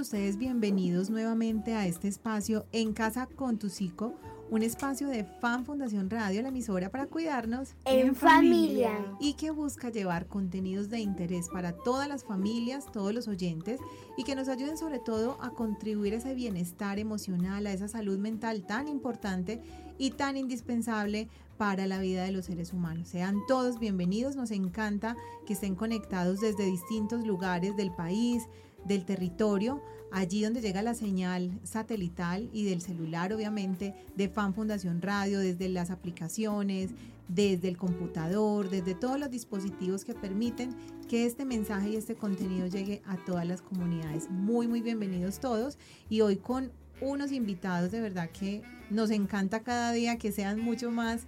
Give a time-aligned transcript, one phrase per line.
[0.00, 4.14] ustedes bienvenidos nuevamente a este espacio En Casa con tu Psico,
[4.48, 8.92] un espacio de Fan Fundación Radio, la emisora para cuidarnos en, familia.
[9.20, 13.78] y que busca llevar contenidos de interés para todas las familias, todos los oyentes
[14.16, 18.18] y que nos ayuden sobre todo a contribuir a ese bienestar emocional, a esa salud
[18.18, 19.60] mental tan importante
[19.98, 21.28] y tan indispensable
[21.58, 23.08] para la vida de los seres humanos.
[23.08, 25.14] Sean todos bienvenidos, nos encanta
[25.46, 28.44] que estén conectados desde distintos lugares del país,
[28.84, 29.82] del territorio,
[30.12, 35.68] allí donde llega la señal satelital y del celular, obviamente, de Fan Fundación Radio, desde
[35.68, 36.90] las aplicaciones,
[37.28, 40.74] desde el computador, desde todos los dispositivos que permiten
[41.08, 44.28] que este mensaje y este contenido llegue a todas las comunidades.
[44.30, 45.78] Muy, muy bienvenidos todos
[46.08, 50.90] y hoy con unos invitados de verdad que nos encanta cada día que sean mucho
[50.90, 51.22] más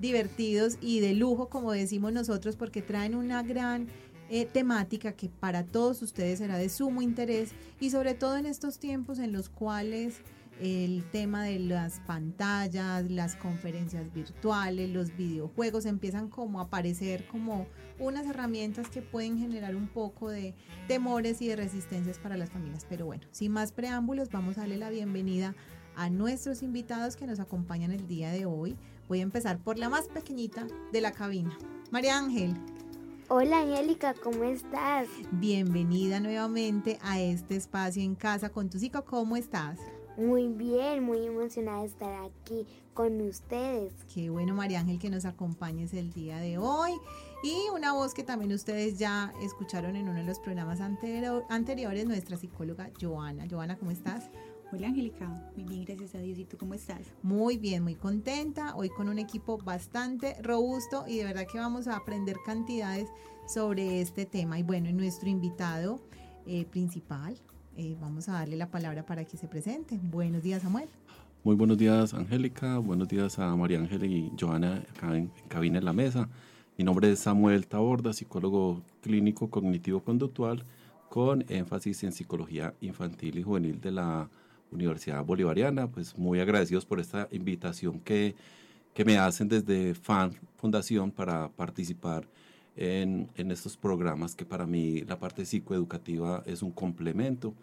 [0.00, 3.88] divertidos y de lujo, como decimos nosotros, porque traen una gran
[4.30, 8.78] eh, temática que para todos ustedes será de sumo interés y sobre todo en estos
[8.78, 10.22] tiempos en los cuales
[10.60, 17.66] el tema de las pantallas, las conferencias virtuales, los videojuegos empiezan como a aparecer como
[17.98, 20.54] unas herramientas que pueden generar un poco de
[20.86, 22.86] temores y de resistencias para las familias.
[22.88, 25.54] Pero bueno, sin más preámbulos, vamos a darle la bienvenida
[25.96, 28.76] a nuestros invitados que nos acompañan el día de hoy.
[29.08, 31.56] Voy a empezar por la más pequeñita de la cabina,
[31.90, 32.54] María Ángel.
[33.30, 35.06] Hola Angélica, ¿cómo estás?
[35.32, 39.04] Bienvenida nuevamente a este espacio en casa con tu psico.
[39.04, 39.78] ¿Cómo estás?
[40.16, 43.92] Muy bien, muy emocionada de estar aquí con ustedes.
[44.14, 46.92] Qué bueno, María Ángel, que nos acompañes el día de hoy.
[47.42, 52.38] Y una voz que también ustedes ya escucharon en uno de los programas anteriores, nuestra
[52.38, 53.46] psicóloga Joana.
[53.48, 54.30] Joana, ¿cómo estás?
[54.70, 56.38] Hola Angélica, muy bien, gracias a Dios.
[56.38, 57.00] ¿Y tú cómo estás?
[57.22, 58.76] Muy bien, muy contenta.
[58.76, 63.08] Hoy con un equipo bastante robusto y de verdad que vamos a aprender cantidades
[63.46, 64.58] sobre este tema.
[64.58, 66.02] Y bueno, nuestro invitado
[66.46, 67.34] eh, principal,
[67.78, 69.98] eh, vamos a darle la palabra para que se presente.
[70.02, 70.90] Buenos días, Samuel.
[71.44, 72.76] Muy buenos días, Angélica.
[72.76, 76.28] Buenos días a María Ángel y Joana acá en, en cabina en la mesa.
[76.76, 80.62] Mi nombre es Samuel Taborda, psicólogo clínico cognitivo-conductual
[81.08, 84.28] con énfasis en psicología infantil y juvenil de la
[84.70, 85.90] Universidad Bolivariana.
[85.90, 88.34] Pues muy agradecidos por esta invitación que,
[88.94, 92.26] que me hacen desde FAN Fundación para participar
[92.76, 97.54] en, en, estos programas que para mí la parte psicoeducativa es un complemento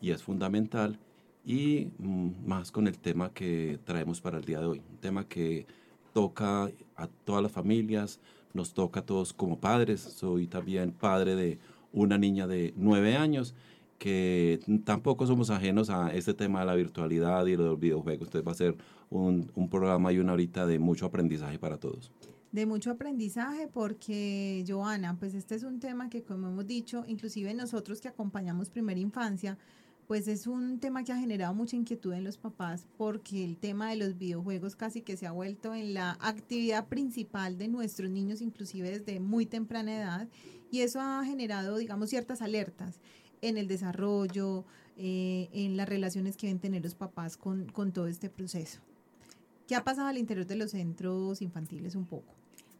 [0.00, 0.98] y es fundamental
[1.44, 5.28] y mm, más con el tema que traemos para el día de hoy, un tema
[5.28, 5.66] que
[6.12, 8.20] toca a todas las familias,
[8.52, 11.58] nos toca a todos como padres, soy también padre de
[11.92, 13.54] una niña de nueve años
[13.98, 18.28] que tampoco somos ajenos a este tema de la virtualidad y los videojuegos.
[18.28, 18.76] Entonces va a ser
[19.10, 22.12] un, un programa y una horita de mucho aprendizaje para todos
[22.54, 27.52] de mucho aprendizaje porque, Joana, pues este es un tema que, como hemos dicho, inclusive
[27.52, 29.58] nosotros que acompañamos primera infancia,
[30.06, 33.90] pues es un tema que ha generado mucha inquietud en los papás porque el tema
[33.90, 38.40] de los videojuegos casi que se ha vuelto en la actividad principal de nuestros niños,
[38.40, 40.28] inclusive desde muy temprana edad,
[40.70, 43.00] y eso ha generado, digamos, ciertas alertas
[43.42, 44.64] en el desarrollo,
[44.96, 48.80] eh, en las relaciones que deben tener los papás con, con todo este proceso.
[49.66, 52.34] ¿Qué ha pasado al interior de los centros infantiles un poco?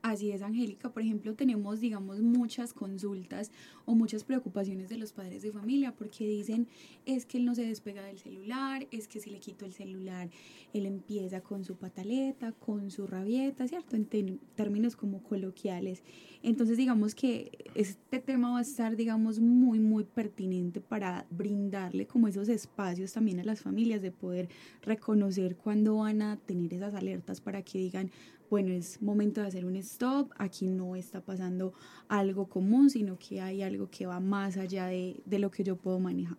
[0.05, 0.93] Así es, Angélica.
[0.93, 3.51] Por ejemplo, tenemos, digamos, muchas consultas
[3.87, 6.69] o muchas preocupaciones de los padres de familia porque dicen
[7.07, 10.29] es que él no se despega del celular, es que si le quito el celular,
[10.75, 13.97] él empieza con su pataleta, con su rabieta, ¿cierto?
[13.97, 16.03] En términos como coloquiales.
[16.43, 22.29] Entonces, digamos que este tema va a estar, digamos, muy, muy pertinente para brindarle como
[22.29, 24.51] esos espacios también a las familias de poder
[24.83, 28.11] reconocer cuándo van a tener esas alertas para que digan,
[28.51, 31.73] bueno, es momento de hacer un stop, aquí no está pasando
[32.09, 35.99] algo común, sino que hay algo que va más allá de, lo que yo puedo
[35.99, 36.39] manejar.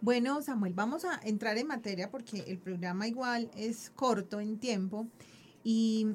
[0.00, 5.06] Bueno, Samuel, vamos a entrar en materia porque el programa igual es corto en tiempo
[5.64, 6.06] y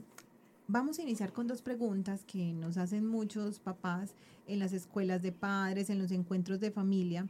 [0.68, 4.16] vamos a iniciar con dos preguntas que nos hacen muchos papás
[4.48, 7.28] en las escuelas de padres, en los encuentros de familia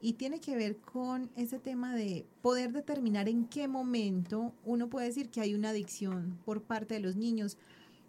[0.00, 5.06] y tiene que ver con ese tema de poder determinar en qué momento uno puede
[5.06, 7.58] decir que hay una adicción por parte de los niños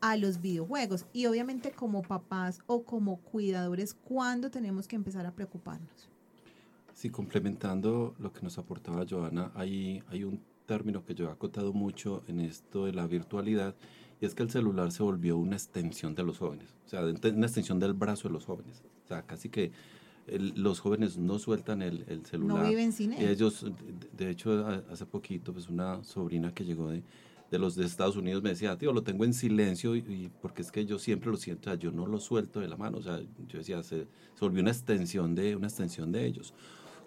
[0.02, 5.32] a los videojuegos y obviamente como papás o como cuidadores, ¿cuándo tenemos que empezar a
[5.32, 6.10] preocuparnos?
[6.94, 11.74] Sí, complementando lo que nos aportaba Joana, hay, hay un término que yo he acotado
[11.74, 13.76] mucho en esto de la virtualidad
[14.22, 17.48] y es que el celular se volvió una extensión de los jóvenes, o sea, una
[17.48, 19.72] extensión del brazo de los jóvenes, o sea, casi que
[20.56, 22.64] los jóvenes no sueltan el, el, celular.
[22.64, 23.30] No viven sin él.
[23.30, 23.66] ellos,
[24.16, 27.04] de, hecho, hace poquito, pues una sobrina que llegó de,
[27.52, 30.72] de los de Estados Unidos me decía, tío, lo tengo en silencio y, porque es
[30.72, 33.02] que yo siempre lo siento, o sea, yo no lo suelto de la mano, o
[33.02, 36.54] sea, yo decía, se, se volvió una extensión de, una extensión de ellos.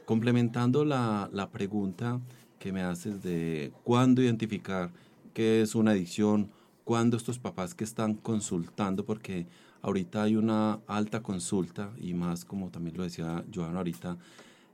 [0.04, 2.20] complementando la, la pregunta
[2.58, 4.92] que me haces de cuándo identificar
[5.32, 6.50] qué es una adicción,
[6.84, 9.46] cuándo estos papás que están consultando, porque
[9.82, 14.16] ahorita hay una alta consulta y más como también lo decía Joana ahorita,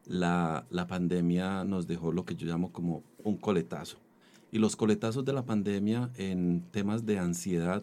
[0.06, 3.98] la, la pandemia nos dejó lo que yo llamo como un coletazo.
[4.50, 7.82] Y los coletazos de la pandemia en temas de ansiedad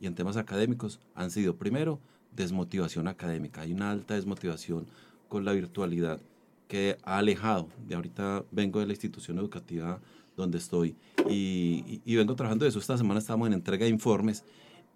[0.00, 2.00] y en temas académicos han sido, primero,
[2.34, 3.62] desmotivación académica.
[3.62, 4.86] Hay una alta desmotivación
[5.28, 6.20] con la virtualidad
[6.68, 7.68] que ha alejado.
[7.86, 10.00] De ahorita vengo de la institución educativa
[10.36, 10.96] donde estoy
[11.30, 12.78] y, y, vengo trabajando de eso.
[12.78, 14.44] Esta semana estamos en entrega de informes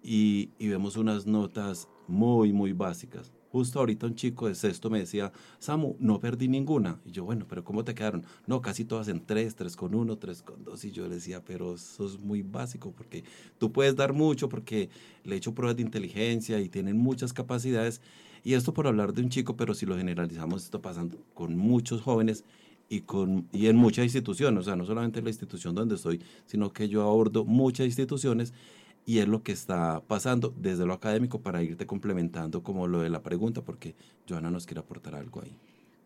[0.01, 4.99] y, y vemos unas notas muy, muy básicas Justo ahorita un chico de sexto me
[4.99, 7.01] decía, Samu, no perdí ninguna.
[7.03, 8.25] Y yo, bueno, pero ¿cómo te quedaron?
[8.47, 10.85] No, casi todas en tres, tres con uno, tres con dos.
[10.85, 13.25] Y yo le decía, pero eso es muy básico porque
[13.57, 14.89] tú puedes dar mucho porque
[15.25, 17.99] le he hecho pruebas de inteligencia y tienen muchas capacidades.
[18.41, 22.01] Y esto por hablar de un chico, pero si lo generalizamos, esto pasando con muchos
[22.01, 22.45] jóvenes
[22.87, 26.21] y, con, y en muchas instituciones, o sea, no solamente en la institución donde estoy,
[26.45, 28.53] sino que yo abordo muchas instituciones
[29.05, 33.09] y es lo que está pasando desde lo académico para irte complementando como lo de
[33.09, 33.95] la pregunta, porque
[34.27, 35.55] Joana nos quiere aportar algo ahí.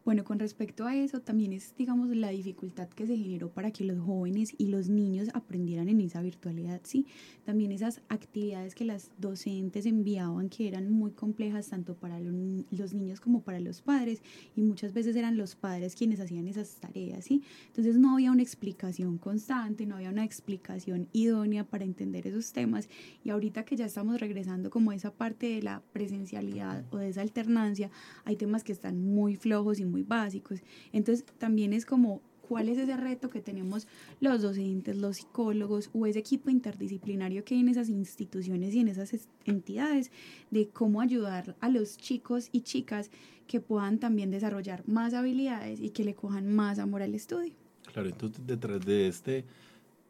[0.06, 3.84] Bueno, con respecto a eso, también es, digamos, la dificultad que se generó para que
[3.84, 7.07] los jóvenes y los niños aprendieran en esa virtualidad, ¿sí?
[7.44, 13.19] También esas actividades que las docentes enviaban que eran muy complejas tanto para los niños
[13.19, 14.22] como para los padres
[14.56, 17.42] y muchas veces eran los padres quienes hacían esas tareas, ¿sí?
[17.66, 22.90] Entonces no había una explicación constante, no había una explicación idónea para entender esos temas
[23.24, 27.10] y ahorita que ya estamos regresando como a esa parte de la presencialidad o de
[27.10, 27.90] esa alternancia,
[28.24, 30.60] hay temas que están muy flojos y muy muy básicos.
[30.92, 33.88] Entonces también es como cuál es ese reto que tenemos
[34.20, 38.90] los docentes, los psicólogos o ese equipo interdisciplinario que hay en esas instituciones y en
[38.90, 40.12] esas entidades
[40.52, 43.10] de cómo ayudar a los chicos y chicas
[43.48, 47.54] que puedan también desarrollar más habilidades y que le cojan más amor al estudio.
[47.94, 49.46] Claro, entonces detrás de este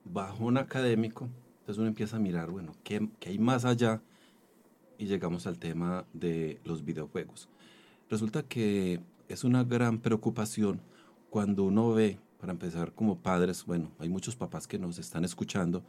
[0.04, 1.30] bajón académico,
[1.60, 4.02] entonces uno empieza a mirar, bueno, ¿qué, qué hay más allá?
[4.98, 7.50] Y llegamos al tema de los videojuegos.
[8.10, 10.82] Resulta que es una gran preocupación
[11.30, 15.84] cuando uno ve, para empezar como padres, bueno, hay muchos papás que nos están escuchando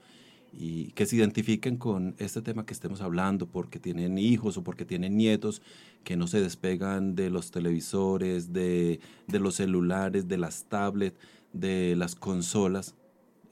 [0.52, 4.84] y que se identifiquen con este tema que estemos hablando porque tienen hijos o porque
[4.84, 5.60] tienen nietos
[6.02, 11.18] que no se despegan de los televisores, de, de los celulares, de las tablets,
[11.52, 12.94] de las consolas.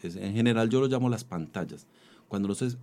[0.02, 1.86] en general yo lo llamo las pantallas.
[2.28, 2.76] Cuando no se,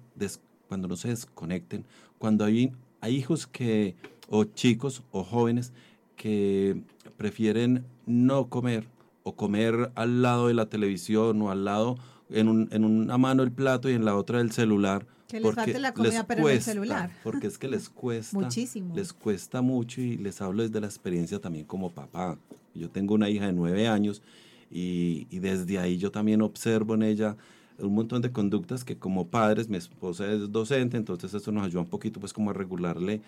[0.68, 1.86] cuando no desconecten,
[2.18, 2.71] cuando hay,
[3.01, 3.95] hay hijos que,
[4.30, 5.74] o chicos o jóvenes
[6.21, 6.79] que
[7.18, 8.85] prefieren no comer
[9.23, 11.97] o comer al lado de la televisión o al lado
[12.29, 15.07] en, un, en una mano el plato y en la otra el celular.
[15.27, 17.09] Que les falte la comida pero el celular.
[17.23, 18.38] Porque es que les cuesta.
[18.38, 18.95] Muchísimo.
[18.95, 22.38] Les cuesta mucho y les hablo desde la experiencia también como papá.
[22.75, 24.21] Yo tengo una hija de nueve años
[24.69, 27.35] y, y desde ahí yo también observo en ella
[27.81, 31.81] un montón de conductas que como padres, mi esposa es docente, entonces eso nos ayuda
[31.81, 33.22] un poquito pues como a regularle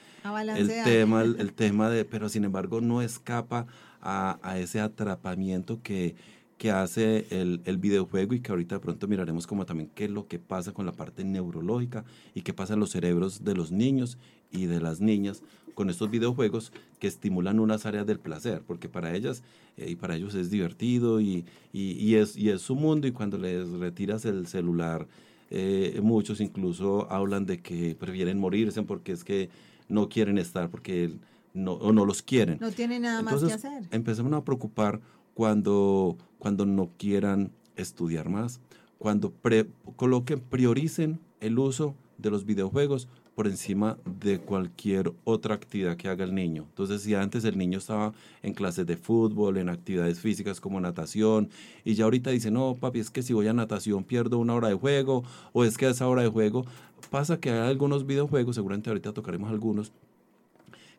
[0.56, 3.68] el tema, el, tema de, pero sin embargo no escapa
[4.02, 6.16] a, a ese atrapamiento que,
[6.58, 10.12] que hace el, el, videojuego y que ahorita de pronto miraremos como también qué es
[10.12, 13.72] lo que pasa con la parte neurológica y qué pasa en los cerebros de los
[13.72, 14.18] niños
[14.52, 19.16] y de las niñas con estos videojuegos que estimulan unas áreas del placer, porque para
[19.16, 19.44] ellas
[19.78, 23.38] eh, y para ellos es divertido y, y, es, y es su mundo y cuando
[23.38, 25.08] les retiras el celular,
[25.50, 29.50] eh, muchos incluso hablan de que prefieren morirse porque es que
[29.88, 31.14] no quieren estar, porque
[31.54, 32.58] no, o no los quieren.
[32.60, 33.84] No tienen nada más que hacer.
[33.92, 35.02] Empezamos a preocupar
[35.34, 38.60] cuando, cuando no quieran estudiar más,
[38.98, 39.34] cuando
[39.96, 46.24] coloquen, prioricen el uso de los videojuegos por encima de cualquier otra actividad que haga
[46.24, 46.66] el niño.
[46.70, 48.14] Entonces, si antes el niño estaba
[48.44, 51.50] en clases de fútbol, en actividades físicas como natación,
[51.84, 54.68] y ya ahorita dice, no, papi, es que si voy a natación pierdo una hora
[54.68, 56.66] de juego, o es que a esa hora de juego
[57.10, 59.92] pasa que hay algunos videojuegos, seguramente ahorita tocaremos algunos,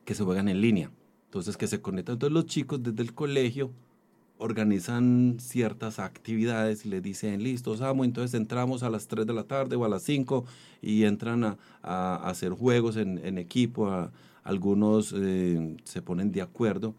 [0.05, 0.91] que se juegan en línea.
[1.27, 2.15] Entonces, que se conectan.
[2.15, 3.71] Entonces, los chicos desde el colegio
[4.39, 9.45] organizan ciertas actividades y le dicen, listo, Samu, entonces entramos a las 3 de la
[9.45, 10.45] tarde o a las 5
[10.83, 14.11] y entran a, a, hacer juegos en, en equipo,
[14.43, 16.95] algunos eh, se ponen de acuerdo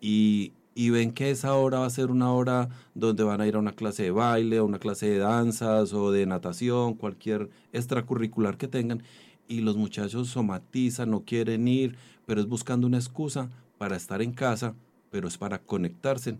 [0.00, 3.56] y, y, ven que esa hora va a ser una hora donde van a ir
[3.56, 8.56] a una clase de baile, o una clase de danzas o de natación, cualquier extracurricular
[8.56, 9.02] que tengan
[9.48, 14.32] y los muchachos somatizan, no quieren ir, pero es buscando una excusa para estar en
[14.32, 14.74] casa,
[15.10, 16.38] pero es para conectarse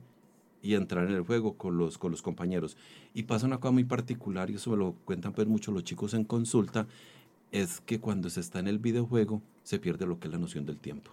[0.62, 2.76] y entrar en el juego con los, con los compañeros.
[3.14, 6.14] Y pasa una cosa muy particular, y eso me lo cuentan pues mucho los chicos
[6.14, 6.86] en consulta,
[7.52, 10.66] es que cuando se está en el videojuego se pierde lo que es la noción
[10.66, 11.10] del tiempo.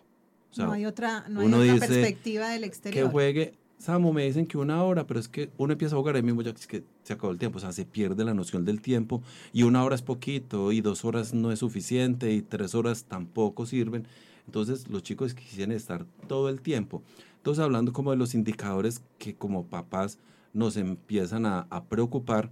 [0.57, 3.05] no hay otra, no hay otra perspectiva del exterior.
[3.05, 6.15] Que juegue Samu, me dicen que una hora, pero es que uno empieza a jugar
[6.15, 8.81] ahí mismo ya que se acabó el tiempo, o sea, se pierde la noción del
[8.81, 9.21] tiempo
[9.53, 13.65] y una hora es poquito y dos horas no es suficiente y tres horas tampoco
[13.65, 14.07] sirven.
[14.47, 17.03] Entonces los chicos quisieran estar todo el tiempo.
[17.47, 20.19] Entonces hablando como de los indicadores que como papás
[20.51, 22.49] nos empiezan a, a preocupar,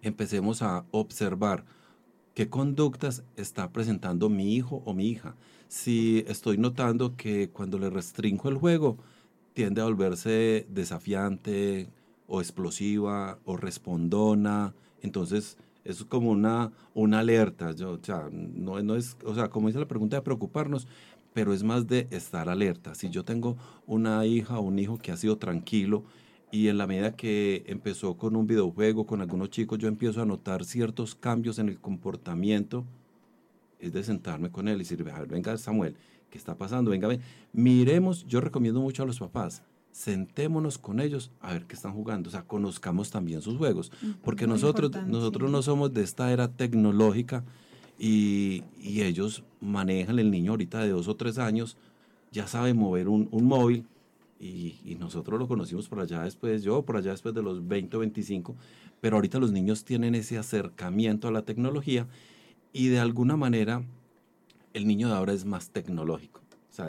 [0.00, 1.64] empecemos a observar
[2.32, 5.34] qué conductas está presentando mi hijo o mi hija.
[5.66, 8.96] Si estoy notando que cuando le restringo el juego,
[9.54, 11.88] tiende a volverse desafiante
[12.28, 14.72] o explosiva o respondona.
[15.02, 17.72] Entonces, es como una, una alerta.
[17.72, 20.86] Yo, o sea, no, no es, o sea, como dice la pregunta de preocuparnos,
[21.32, 22.94] pero es más de estar alerta.
[22.94, 23.56] Si yo tengo
[23.86, 26.04] una hija o un hijo que ha sido tranquilo
[26.50, 30.26] y en la medida que empezó con un videojuego, con algunos chicos, yo empiezo a
[30.26, 32.84] notar ciertos cambios en el comportamiento,
[33.78, 35.96] es de sentarme con él y decir, venga Samuel,
[36.28, 36.90] ¿qué está pasando?
[36.90, 37.20] Venga, ven.
[37.52, 42.28] miremos, yo recomiendo mucho a los papás, sentémonos con ellos a ver qué están jugando,
[42.28, 47.44] o sea, conozcamos también sus juegos, porque nosotros, nosotros no somos de esta era tecnológica
[48.00, 48.64] y,
[49.02, 51.76] ellos manejan, el niño ahorita de dos o tres años
[52.32, 53.84] ya sabe mover un, móvil
[54.40, 58.00] y, nosotros lo conocimos por allá después, yo por allá después de los 20 o
[58.00, 58.56] 25,
[59.02, 62.06] pero ahorita los niños tienen ese acercamiento a la tecnología
[62.72, 63.82] y de alguna manera
[64.72, 66.40] el niño de ahora es más tecnológico.
[66.70, 66.88] O sea,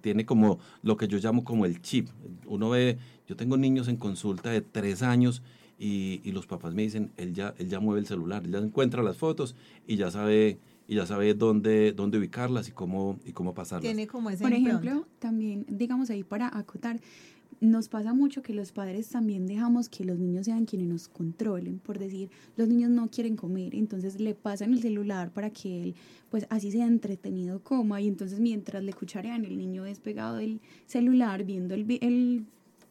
[0.00, 2.08] tiene como lo que yo llamo como el chip.
[2.46, 2.98] Uno ve,
[3.28, 5.40] yo tengo niños en consulta de tres años
[5.78, 8.58] y, y, los papás me dicen, él ya, él ya mueve el celular, él ya
[8.58, 13.32] encuentra las fotos y ya sabe y ya sabe dónde, dónde ubicarlas y cómo, y
[13.32, 13.82] cómo pasarlas.
[13.82, 17.00] Tiene como ese Por ejemplo, también, digamos ahí para acotar,
[17.60, 21.78] nos pasa mucho que los padres también dejamos que los niños sean quienes nos controlen,
[21.78, 25.94] por decir, los niños no quieren comer, entonces le pasan el celular para que él,
[26.30, 31.44] pues así sea entretenido coma, y entonces mientras le cucharean, el niño despegado del celular,
[31.44, 32.44] viendo el, el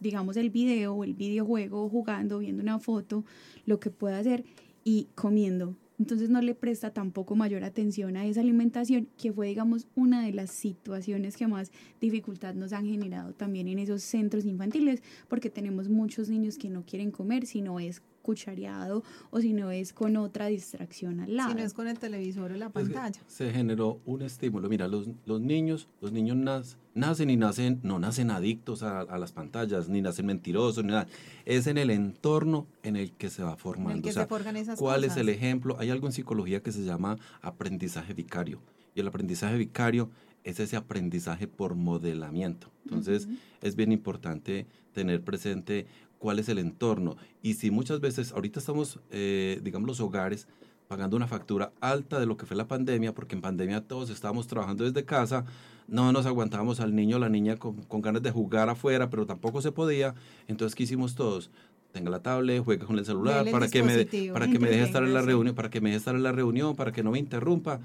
[0.03, 3.25] digamos, el video o el videojuego, jugando, viendo una foto,
[3.65, 4.43] lo que pueda hacer
[4.83, 5.75] y comiendo.
[5.99, 10.33] Entonces no le presta tampoco mayor atención a esa alimentación, que fue, digamos, una de
[10.33, 15.89] las situaciones que más dificultad nos han generado también en esos centros infantiles, porque tenemos
[15.89, 20.47] muchos niños que no quieren comer, sino es cuchareado o si no es con otra
[20.47, 21.51] distracción al lado.
[21.51, 23.21] Si no es con el televisor o la pantalla.
[23.27, 24.67] se generó un estímulo.
[24.69, 29.19] Mira, los, los niños, los niños nacen, nacen y nacen, no nacen adictos a, a,
[29.19, 31.07] las pantallas, ni nacen mentirosos, ni nada.
[31.45, 34.01] Es en el entorno en el que se va formando.
[34.01, 35.17] que o sea, se forjan esas ¿Cuál cosas?
[35.17, 35.75] es el ejemplo?
[35.77, 38.59] Hay algo en psicología que se llama aprendizaje vicario.
[38.95, 40.09] Y el aprendizaje vicario
[40.43, 42.71] es ese aprendizaje por modelamiento.
[42.85, 43.37] Entonces, uh -huh.
[43.61, 45.87] es bien importante tener presente
[46.23, 47.17] cuál es el entorno.
[47.41, 50.47] Y si muchas veces, ahorita estamos, eh, digamos, los hogares
[50.87, 54.47] pagando una factura alta de lo que fue la pandemia, porque en pandemia todos estábamos
[54.47, 55.43] trabajando desde casa,
[55.89, 59.25] no nos aguantábamos al niño o la niña con, con, ganas de jugar afuera, pero
[59.25, 60.15] tampoco se podía.
[60.47, 61.51] Entonces, ¿qué hicimos todos?
[61.91, 65.03] Tenga la tablet, juegue con el celular, para que, me, para que me deje estar
[65.03, 67.19] en la reunión, para que me deje estar en la reunión, para que no me
[67.19, 67.81] interrumpa,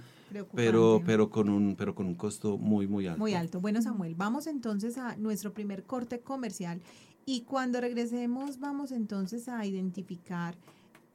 [0.54, 3.18] pero, pero, con un, pero con un costo muy, muy alto.
[3.18, 3.60] Muy alto.
[3.60, 6.80] Bueno, Samuel, vamos entonces a nuestro primer corte comercial
[7.28, 10.54] y cuando regresemos vamos entonces a identificar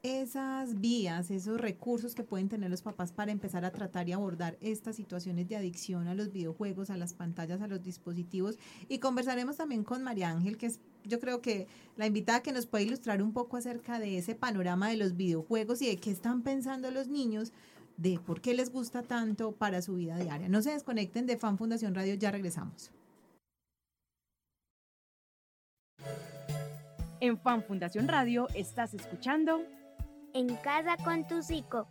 [0.04, 4.56] esas vías, esos recursos que pueden tener los papás para empezar a tratar y abordar
[4.60, 8.60] estas situaciones de adicción a los videojuegos, a las pantallas, a los dispositivos.
[8.88, 11.66] Y conversaremos también con María Ángel, que es yo creo que
[11.96, 15.82] la invitada que nos puede ilustrar un poco acerca de ese panorama de los videojuegos
[15.82, 17.50] y de qué están pensando los niños,
[17.96, 20.48] de por qué les gusta tanto para su vida diaria.
[20.48, 22.92] No se desconecten de Fan Fundación Radio, ya regresamos.
[27.20, 29.62] En Fan Fundación Radio estás escuchando
[30.32, 31.88] En casa con tu psico.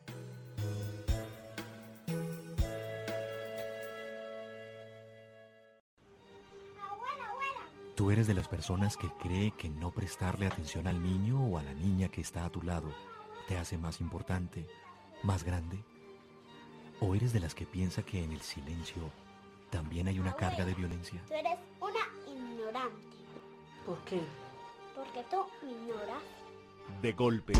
[7.95, 11.63] ¿Tú eres de las personas que cree que no prestarle atención al niño o a
[11.63, 12.93] la niña que está a tu lado
[13.47, 14.67] te hace más importante,
[15.21, 15.83] más grande?
[16.99, 19.11] ¿O eres de las que piensa que en el silencio
[19.69, 21.21] también hay una carga de violencia?
[21.27, 23.22] Tú eres una ignorante.
[23.85, 24.21] ¿Por qué?
[24.95, 26.23] Porque tú me ignoras.
[27.01, 27.53] De golpe,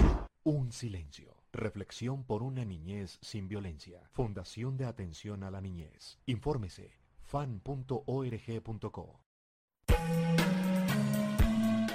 [0.43, 1.35] un silencio.
[1.51, 4.01] Reflexión por una niñez sin violencia.
[4.11, 6.17] Fundación de Atención a la Niñez.
[6.25, 6.91] Infórmese
[7.25, 9.19] fan.org.co.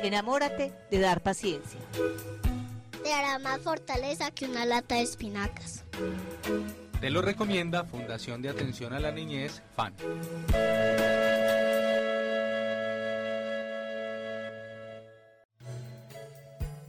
[0.03, 1.81] Enamórate de dar paciencia.
[3.03, 5.85] Te hará más fortaleza que una lata de espinacas.
[7.01, 9.95] Te lo recomienda Fundación de Atención a la Niñez, FAN.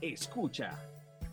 [0.01, 0.77] Escucha.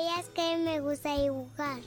[0.00, 1.82] ¿Sabías que me gusta dibujar?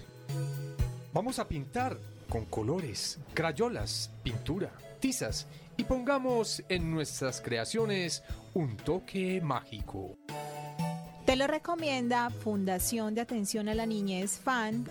[1.13, 1.97] Vamos a pintar
[2.29, 8.21] con colores, crayolas, pintura, tizas y pongamos en nuestras creaciones
[8.53, 10.15] un toque mágico.
[11.25, 14.85] Te lo recomienda Fundación de Atención a la Niñez FAN.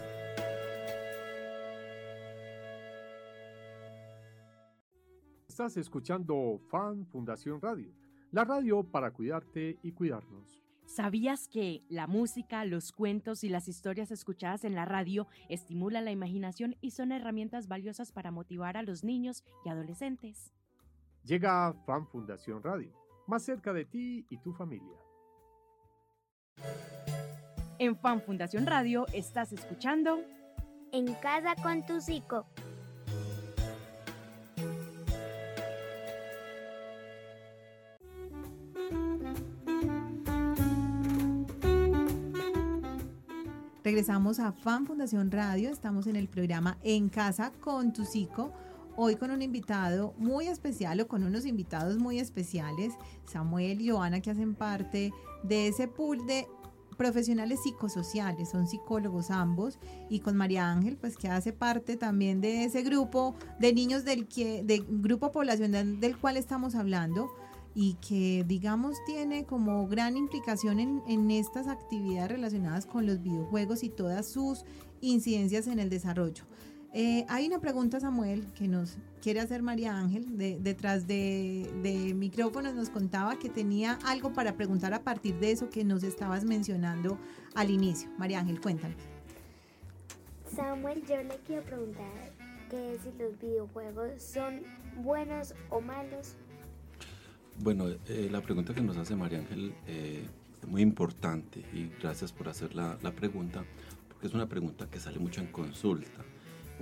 [5.47, 7.93] Estás escuchando Fan Fundación Radio,
[8.33, 10.62] la radio para cuidarte y cuidarnos.
[10.87, 16.11] ¿Sabías que la música, los cuentos y las historias escuchadas en la radio estimulan la
[16.11, 20.53] imaginación y son herramientas valiosas para motivar a los niños y adolescentes?
[21.25, 22.93] Llega Fan Fundación Radio,
[23.27, 24.99] más cerca de ti y tu familia.
[27.79, 30.21] En Fan Fundación Radio estás escuchando
[30.93, 32.47] En casa con tu psico.
[44.03, 48.53] Regresamos a Fan Fundación Radio, estamos en el programa En Casa con tu Psico.
[48.97, 52.95] Hoy con un invitado muy especial o con unos invitados muy especiales,
[53.27, 55.13] Samuel y Joana, que hacen parte
[55.45, 56.49] de ese pool de
[56.97, 59.79] profesionales psicosociales, son psicólogos ambos,
[60.11, 64.27] y con María Ángel, pues que hace parte también de ese grupo de niños del
[64.27, 67.31] que, de grupo poblacional del cual estamos hablando
[67.75, 73.83] y que digamos tiene como gran implicación en, en estas actividades relacionadas con los videojuegos
[73.83, 74.65] y todas sus
[75.01, 76.45] incidencias en el desarrollo.
[76.95, 80.37] Eh, hay una pregunta, Samuel, que nos quiere hacer María Ángel.
[80.37, 85.71] De, detrás de, micrófonos nos contaba que tenía algo para preguntar a partir de eso
[85.71, 87.19] que nos estabas mencionando
[87.55, 88.11] al inicio.
[88.19, 88.99] María Ángel, cuéntanos.
[90.55, 92.33] Samuel, yo le quiero preguntar
[92.69, 94.61] que si los videojuegos son
[95.03, 96.37] buenos o malos.
[97.59, 100.27] Bueno, eh, la pregunta que nos hace María Ángel eh,
[100.61, 103.65] es muy importante y gracias por hacer la, la pregunta,
[104.09, 106.25] porque es una pregunta que sale mucho en consulta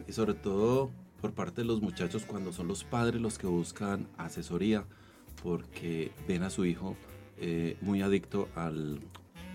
[0.06, 4.08] y sobre todo por parte de los muchachos cuando son los padres los que buscan
[4.16, 4.84] asesoría
[5.42, 6.96] porque ven a su hijo
[7.38, 9.00] eh, muy adicto al,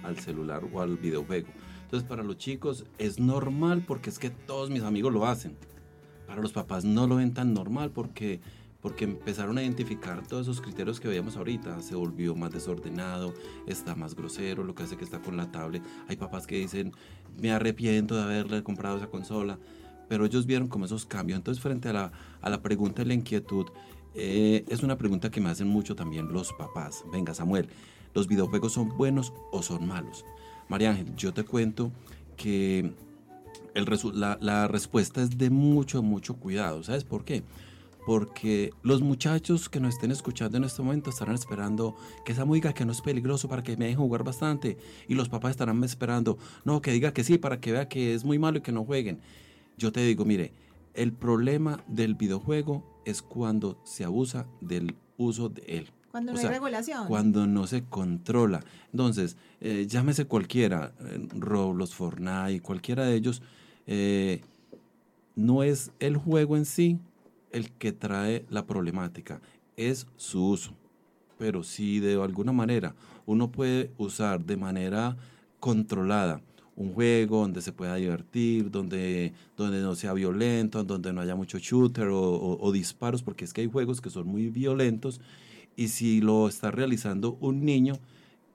[0.04, 1.48] al, celular o al videojuego.
[1.84, 5.56] Entonces para los chicos es normal porque es que todos mis amigos lo hacen.
[6.28, 8.40] Para los papás no lo ven tan normal porque,
[8.86, 11.82] porque empezaron a identificar todos esos criterios que veíamos ahorita.
[11.82, 13.34] Se volvió más desordenado,
[13.66, 15.82] está más grosero, lo que hace que está con la tablet.
[16.08, 16.92] Hay papás que dicen,
[17.42, 19.58] me arrepiento de haberle comprado esa consola
[20.08, 21.38] pero ellos vieron como esos cambios.
[21.38, 23.66] Entonces, frente a la, a la pregunta y la inquietud,
[24.14, 27.04] eh, es una pregunta que me hacen mucho también los papás.
[27.12, 27.68] Venga, Samuel,
[28.14, 30.24] ¿los videojuegos son buenos o son malos?
[30.70, 31.92] María Ángel, yo te cuento
[32.38, 32.94] que
[33.74, 36.84] el la, la respuesta es de mucho, mucho cuidado.
[36.84, 37.42] ¿Sabes por qué?
[38.06, 42.74] Porque los muchachos que nos estén escuchando en este momento estarán esperando que esa música
[42.74, 46.38] que no es peligroso para que me dejen jugar bastante y los papás estarán esperando,
[46.64, 48.86] no, que diga que sí para que vea que es muy malo y que no
[48.86, 49.20] jueguen
[49.78, 50.54] yo te digo, mire,
[50.94, 55.92] el problema del videojuego es cuando se abusa del uso de él.
[56.12, 57.08] Cuando no hay regulación.
[57.08, 58.64] Cuando no se controla.
[58.92, 63.42] Entonces, eh, llámese cualquiera, eh, Roblox, Fortnite, cualquiera de ellos,
[63.86, 64.42] eh,
[65.36, 67.00] no es el juego en sí
[67.56, 69.42] el que trae la problemática,
[69.78, 70.74] es su uso.
[71.38, 75.16] Pero si de alguna manera uno puede usar de manera
[75.60, 76.42] controlada,
[76.76, 81.58] un juego donde se pueda divertir, donde, donde no sea violento, donde no haya mucho
[81.58, 85.22] shooter o, disparos, porque es que hay juegos que son muy violentos
[85.78, 87.98] y si lo está realizando un niño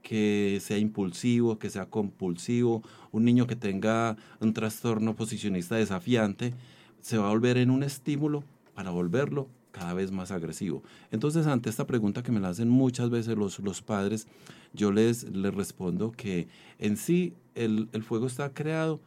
[0.03, 2.83] que sea impulsivo, que sea compulsivo,
[3.13, 6.53] un niño que tenga un trastorno posicionista desafiante,
[7.01, 8.45] se va a volver en un estímulo
[8.81, 10.83] para volverlo cada vez más agresivo.
[11.11, 14.27] Entonces, ante esta pregunta que me la hacen muchas veces los, los padres,
[14.73, 18.99] yo les, les respondo que en sí el, el fuego está creado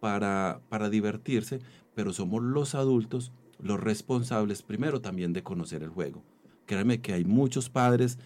[0.00, 1.60] para, para divertirse,
[1.94, 6.22] pero somos los adultos los responsables primero también de conocer el juego.
[6.66, 8.18] Créanme que hay muchos padres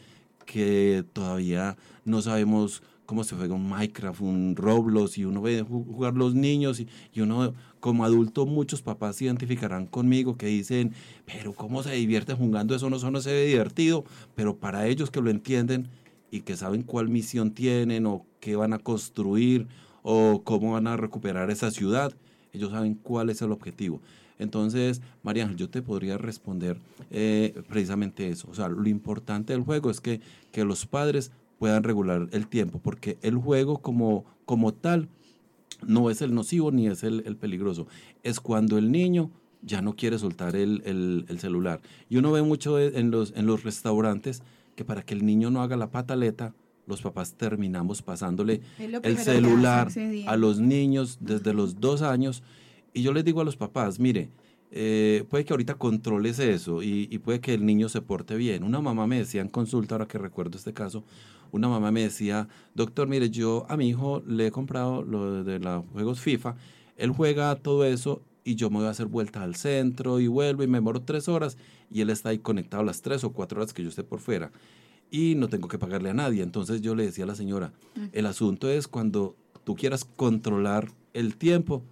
[0.44, 6.14] que todavía no sabemos cómo se juega un Minecraft, un Roblox, y uno ve jugar
[6.14, 10.92] los niños, y, uno como adulto, muchos papás se identificarán conmigo que dicen,
[11.24, 15.10] pero cómo se divierten jugando eso, no, eso no se ve divertido, pero para ellos
[15.10, 15.88] que lo entienden
[16.30, 19.68] y que saben cuál misión tienen o qué van a construir
[20.02, 22.12] o cómo van a recuperar esa ciudad,
[22.52, 24.00] ellos saben cuál es el objetivo.
[24.38, 26.78] Entonces, María Ángel, yo te podría responder
[27.10, 28.48] eh, precisamente eso.
[28.50, 30.20] O sea, lo importante del juego es que,
[30.52, 35.08] que los padres puedan regular el tiempo, porque el juego como, como tal
[35.86, 37.86] no es el nocivo ni es el, el peligroso.
[38.22, 39.30] Es cuando el niño
[39.62, 41.80] ya no quiere soltar el, el, el, celular.
[42.08, 44.42] Y uno ve mucho en los, en los restaurantes
[44.74, 46.54] que para que el niño no haga la pataleta,
[46.86, 49.88] los papás terminamos pasándole el celular
[50.26, 52.42] a los niños desde los dos años.
[52.94, 54.30] Y yo les digo a los papás, mire,
[54.70, 58.62] eh, puede que ahorita controles eso y, y, puede que el niño se porte bien.
[58.62, 61.04] Una mamá me decía en consulta, ahora que recuerdo este caso,
[61.52, 65.58] una mamá me decía, doctor, mire, yo a mi hijo le he comprado lo de
[65.58, 66.56] los juegos FIFA,
[66.96, 70.62] él juega todo eso y yo me voy a hacer vuelta al centro y vuelvo
[70.62, 71.58] y me demoro tres horas
[71.90, 74.52] y él está ahí conectado las tres o cuatro horas que yo esté por fuera
[75.10, 76.42] y no tengo que pagarle a nadie.
[76.42, 77.72] Entonces yo le decía a la señora,
[78.12, 81.82] el asunto es cuando tú quieras controlar el tiempo,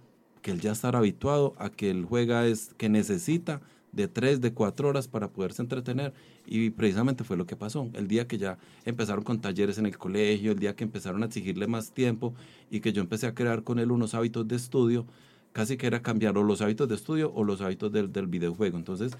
[0.41, 3.61] que él ya estará habituado a que él juega es que necesita
[3.95, 6.13] de tres, de cuatro horas para poderse entretener.
[6.45, 7.89] Y precisamente fue lo que pasó.
[7.93, 11.27] El día que ya empezaron con talleres en el colegio, el día que empezaron a
[11.27, 12.35] exigirle más tiempo
[12.69, 15.05] y que yo empecé a crear con él unos hábitos de estudio,
[15.53, 18.77] casi que era cambiar o los hábitos de estudio o los hábitos del, del videojuego.
[18.77, 19.13] Entonces,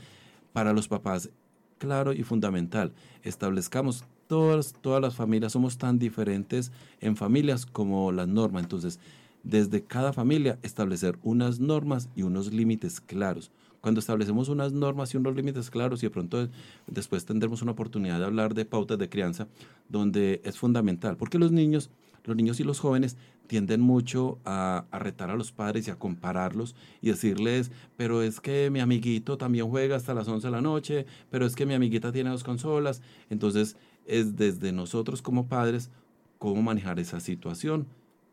[0.52, 1.30] para los papás,
[1.78, 8.28] claro y fundamental, establezcamos todas, todas las familias, somos tan diferentes en familias como las
[8.28, 8.64] normas.
[8.64, 9.00] Entonces,
[9.44, 13.52] desde cada familia establecer unas normas y unos límites claros.
[13.86, 16.50] Cuando establecemos unas normas y unos límites claros y de pronto
[16.88, 19.48] después tendremos una oportunidad de hablar de pautas de crianza,
[19.90, 21.92] donde es fundamental, porque los niños,
[22.24, 26.00] los niños y los jóvenes tienden mucho a, a, retar a los padres y a
[26.00, 30.62] compararlos y decirles, pero es que mi amiguito también juega hasta las 11 de la
[30.62, 33.04] noche, pero es que mi amiguita tiene dos consolas.
[33.30, 35.92] Entonces, es desde nosotros como padres
[36.40, 37.86] cómo manejar esa situación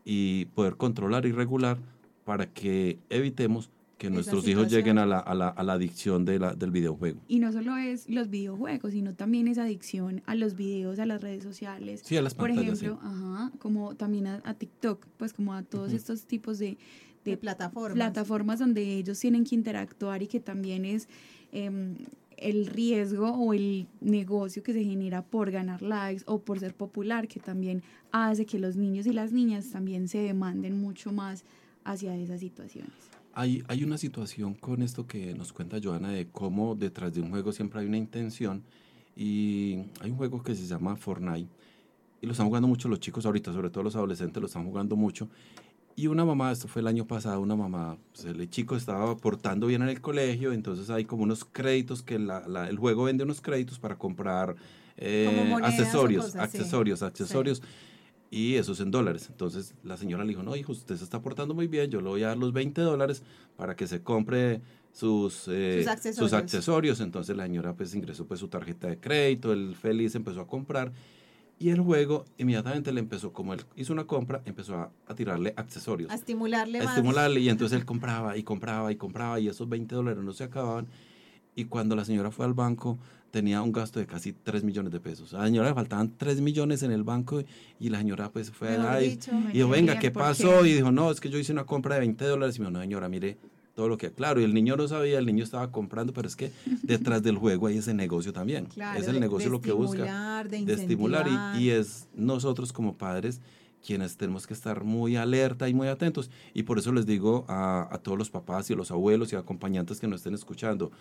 [0.02, 1.76] y poder controlar y regular
[2.24, 3.68] para que evitemos
[4.02, 7.20] que nuestros hijos lleguen a la, a la, a la adicción de la, del videojuego.
[7.28, 11.20] Y no solo es los videojuegos, sino también esa adicción a los videos, a las
[11.20, 12.02] redes sociales.
[12.04, 13.08] Sí, a las Por pantallas, ejemplo, sí.
[13.08, 16.76] ajá, como también a, a, TikTok, pues como a todos estos tipos de,
[17.24, 17.94] de, De plataformas.
[17.94, 21.08] plataformas donde ellos tienen que interactuar y que también es
[21.52, 21.94] em,
[22.38, 27.28] el riesgo o el negocio que se genera por ganar likes o por ser popular,
[27.28, 31.44] que también hace que los niños y las niñas también se demanden mucho más
[31.84, 33.11] hacia esas situaciones.
[33.34, 37.30] Hay, hay una situación con esto que nos cuenta Joana de cómo detrás de un
[37.30, 38.62] juego siempre hay una intención
[39.16, 41.48] y hay un juego que se llama Fortnite
[42.20, 44.96] y lo están jugando mucho los chicos ahorita, sobre todo los adolescentes lo están jugando
[44.96, 45.28] mucho
[45.94, 49.66] y una mamá, esto fue el año pasado, una mamá, pues el chico estaba portando
[49.66, 53.24] bien en el colegio, entonces hay como unos créditos que la, la, el juego vende
[53.24, 54.56] unos créditos para comprar
[54.96, 56.58] eh, accesorios, cosas, sí.
[56.58, 57.62] accesorios, accesorios.
[58.32, 59.26] Y eso es en dólares.
[59.28, 62.08] Entonces la señora le dijo, no, hijo, usted se está portando muy bien, yo le
[62.08, 63.22] voy a dar los 20 dólares
[63.58, 66.30] para que se compre sus, eh, Sus accesorios.
[66.30, 67.00] sus accesorios.
[67.00, 70.92] Entonces la señora pues ingresó pues su tarjeta de crédito, el feliz empezó a comprar.
[71.58, 75.52] Y el juego inmediatamente le empezó, como él hizo una compra, empezó a, a tirarle
[75.54, 76.10] accesorios.
[76.10, 76.96] A estimularle a más.
[76.96, 80.44] estimularle y entonces él compraba y compraba y compraba y esos 20 dólares no se
[80.44, 80.86] acababan.
[81.54, 82.98] Y cuando la señora fue al banco
[83.32, 85.32] tenía un gasto de casi 3 millones de pesos.
[85.34, 87.42] A la señora le faltaban 3 millones en el banco
[87.80, 89.18] y la señora pues fue allá y,
[89.52, 90.60] y dijo, venga, ¿qué ¿por pasó?
[90.62, 90.68] qué?
[90.68, 92.56] Y dijo, no, es que yo hice una compra de 20 dólares.
[92.56, 93.38] Y me dijo, no, señora, mire
[93.74, 94.12] todo lo que...
[94.12, 97.38] Claro, y el niño no sabía, el niño estaba comprando, pero es que detrás del
[97.38, 98.66] juego hay ese negocio también.
[98.74, 102.70] Claro, es el negocio de lo que busca de de estimular y, y es nosotros
[102.72, 103.40] como padres
[103.84, 106.30] quienes tenemos que estar muy alerta y muy atentos.
[106.52, 109.36] Y por eso les digo a, a todos los papás y a los abuelos y
[109.36, 110.92] acompañantes que nos estén escuchando,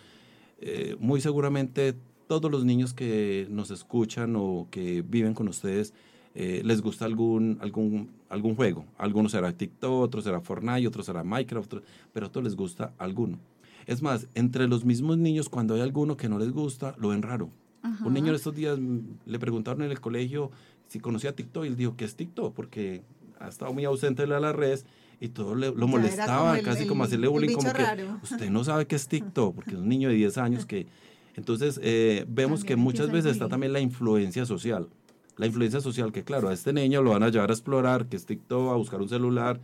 [0.64, 1.94] eh, muy seguramente
[2.40, 5.92] todos los niños que nos escuchan o que viven con ustedes
[6.34, 8.86] eh, les gusta algún, algún, algún juego.
[8.96, 11.74] Algunos será TikTok, otro será Fortnite, otro será Minecraft,
[12.12, 13.38] pero a todos les gusta alguno.
[13.86, 17.20] Es más, entre los mismos niños, cuando hay alguno que no les gusta, lo ven
[17.22, 17.50] raro.
[17.82, 18.04] Ajá.
[18.06, 18.78] Un niño en estos días
[19.26, 20.50] le preguntaron en el colegio
[20.88, 23.02] si conocía TikTok y él dijo que es TikTok porque
[23.40, 24.86] ha estado muy ausente de las redes
[25.20, 27.82] y todo le- lo molestaba, como el- casi el- como hacerle bullying, como que
[28.22, 30.86] usted no sabe qué es TikTok porque es un niño de 10 años que...
[31.36, 34.88] Entonces eh, vemos También que muchas veces está también la influencia social.
[35.36, 38.16] La influencia social que claro, a este niño lo van a llevar a explorar, que
[38.16, 39.60] es TikTok, a buscar un celular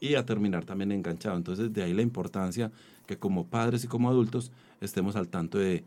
[0.00, 1.36] y a terminar también enganchado.
[1.36, 2.72] Entonces de ahí la importancia
[3.06, 4.50] que como padres y como adultos
[4.80, 5.84] estemos al tanto de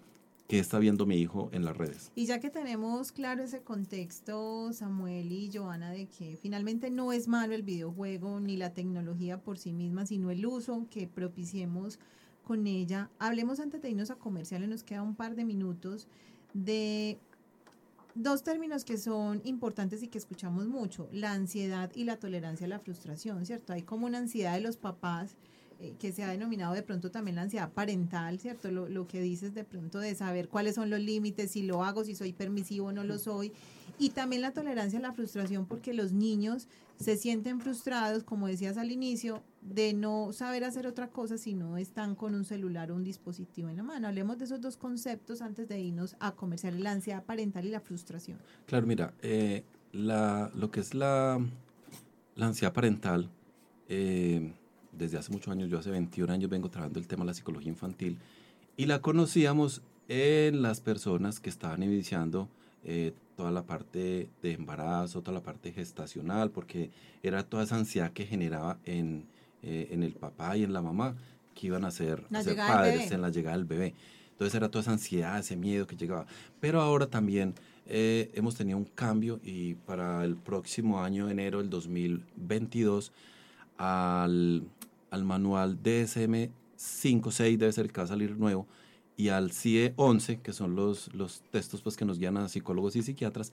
[0.47, 2.11] qué está viendo mi hijo en las redes.
[2.15, 7.27] Y ya que tenemos claro ese contexto, Samuel y Joana, de que finalmente no es
[7.27, 11.99] malo el videojuego ni la tecnología por sí misma, sino el uso que propiciemos
[12.47, 16.07] con ella, hablemos antes de irnos a comerciales, nos queda un par de minutos
[16.53, 17.19] de
[18.15, 22.69] dos términos que son importantes y que escuchamos mucho, la ansiedad y la tolerancia a
[22.69, 23.73] la frustración, ¿cierto?
[23.73, 25.36] Hay como una ansiedad de los papás
[25.81, 28.71] eh, que se ha denominado de pronto también la ansiedad parental, ¿cierto?
[28.71, 32.05] Lo, lo, que dices de pronto de saber cuáles son los límites, si lo hago,
[32.05, 33.51] si soy permisivo o no lo soy.
[33.99, 38.77] Y también la tolerancia a la frustración porque los niños se sienten frustrados, como decías
[38.77, 42.95] al inicio, de no saber hacer otra cosa si no están con un celular o
[42.95, 44.08] un dispositivo en la mano.
[44.08, 47.80] Hablemos de esos dos conceptos antes de irnos a comerciar la ansiedad parental y la
[47.80, 48.38] frustración.
[48.65, 51.39] Claro, mira, eh, la, lo que es la,
[52.36, 53.30] la ansiedad parental,
[53.89, 54.53] eh,
[54.91, 57.69] desde hace muchos años, yo hace 21 años vengo trabajando el tema de la psicología
[57.69, 58.17] infantil
[58.77, 62.47] y la conocíamos en las personas que estaban iniciando
[62.84, 66.89] eh, toda la parte de embarazo, toda la parte gestacional, porque
[67.21, 69.25] era toda esa ansiedad que generaba en,
[69.63, 71.15] eh, en el papá y en la mamá
[71.55, 73.93] que iban a ser, a ser padres en la llegada del bebé.
[74.31, 76.27] Entonces era toda esa ansiedad, ese miedo que llegaba.
[76.59, 77.55] Pero ahora también
[77.87, 83.11] eh, hemos tenido un cambio y para el próximo año, enero del 2022,
[83.77, 84.63] al
[85.09, 88.67] al manual DSM 5.6 debe ser el que va a salir nuevo,
[89.15, 92.95] y al CIE 11, que son los, los textos pues, que nos guían a psicólogos
[92.95, 93.51] y psiquiatras,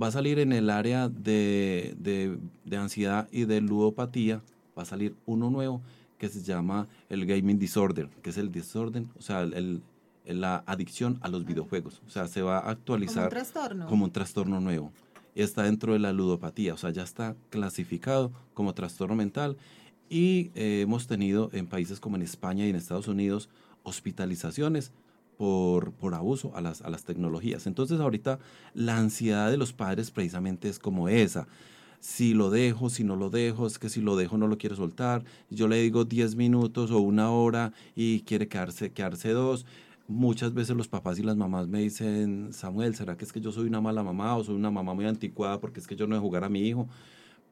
[0.00, 4.42] va a salir en el área de, de, de, ansiedad y de ludopatía,
[4.78, 5.82] va a salir uno nuevo
[6.18, 9.82] que se llama el gaming disorder, que es el desorden, o sea, el,
[10.24, 12.02] el, la adicción a los videojuegos.
[12.06, 14.92] O sea, se va a actualizar como un trastorno, como un trastorno nuevo.
[15.34, 19.56] Está dentro de la ludopatía, o sea, ya está clasificado como trastorno mental
[20.10, 23.48] y eh, hemos tenido en países como en España y en Estados Unidos
[23.84, 24.92] hospitalizaciones
[25.36, 27.66] por, por abuso a las, a las tecnologías.
[27.66, 28.38] Entonces ahorita
[28.74, 31.46] la ansiedad de los padres precisamente es como esa.
[32.00, 34.76] Si lo dejo, si no lo dejo, es que si lo dejo no lo quiero
[34.76, 35.24] soltar.
[35.50, 39.66] Yo le digo 10 minutos o una hora y quiere quedarse, quedarse dos.
[40.06, 43.52] Muchas veces los papás y las mamás me dicen, Samuel, ¿será que es que yo
[43.52, 46.16] soy una mala mamá o soy una mamá muy anticuada porque es que yo no
[46.16, 46.88] he jugar a mi hijo?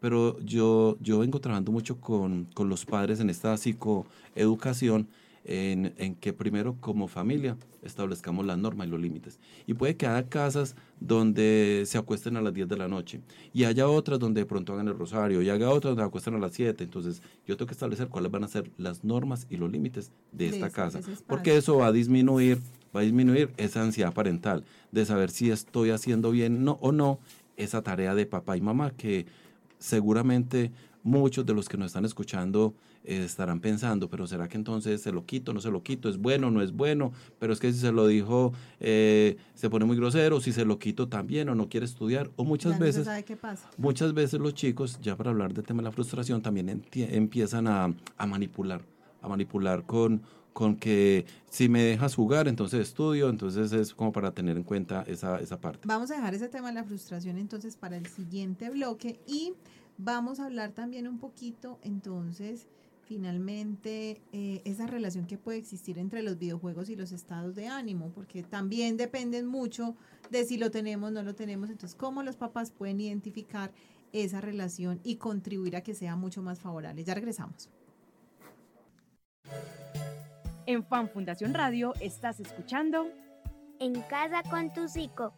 [0.00, 5.08] pero yo, yo vengo trabajando mucho con, con los padres en esta psicoeducación,
[5.46, 9.38] en, en, que primero como familia establezcamos las normas y los límites.
[9.66, 13.20] Y puede que haya casas donde se acuesten a las 10 de la noche
[13.52, 16.34] y haya otras donde de pronto hagan el rosario y haya otras donde se acuesten
[16.34, 16.82] a las 7.
[16.82, 20.48] Entonces yo tengo que establecer cuáles van a ser las normas y los límites de
[20.48, 22.58] esta casa, porque eso va a disminuir,
[22.94, 27.20] va a disminuir esa ansiedad parental de saber si estoy haciendo bien no, o no
[27.56, 29.26] esa tarea de papá y mamá que
[29.78, 30.72] seguramente
[31.04, 32.74] muchos de los que nos están escuchando
[33.06, 36.08] eh, estarán pensando, pero ¿será que entonces se lo quito, no se lo quito?
[36.08, 37.12] ¿Es bueno, no es bueno?
[37.38, 40.78] Pero es que si se lo dijo, eh, se pone muy grosero, si se lo
[40.78, 43.08] quito también o no quiere estudiar, o muchas veces,
[43.78, 47.94] muchas veces los chicos, ya para hablar del tema de la frustración, también empiezan a,
[48.16, 48.82] a manipular,
[49.22, 50.22] a manipular con,
[50.56, 55.04] con que si me dejas jugar, entonces estudio, entonces es como para tener en cuenta
[55.06, 55.80] esa, esa parte.
[55.86, 59.52] Vamos a dejar ese tema de la frustración entonces para el siguiente bloque y
[59.98, 62.66] vamos a hablar también un poquito entonces
[63.06, 68.10] finalmente eh, esa relación que puede existir entre los videojuegos y los estados de ánimo,
[68.14, 69.96] porque también dependen mucho
[70.30, 73.72] de si lo tenemos o no lo tenemos, entonces cómo los papás pueden identificar
[74.12, 77.04] esa relación y contribuir a que sea mucho más favorable.
[77.04, 77.70] Ya regresamos.
[80.66, 83.08] En Fan Fundación Radio estás escuchando
[83.78, 85.34] En casa con tu psico.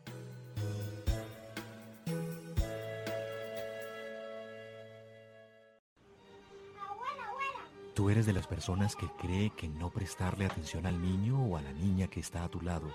[7.99, 11.63] ¿Tú eres de las personas que cree que no prestarle atención al niño o a
[11.63, 12.87] la niña que está a tu lado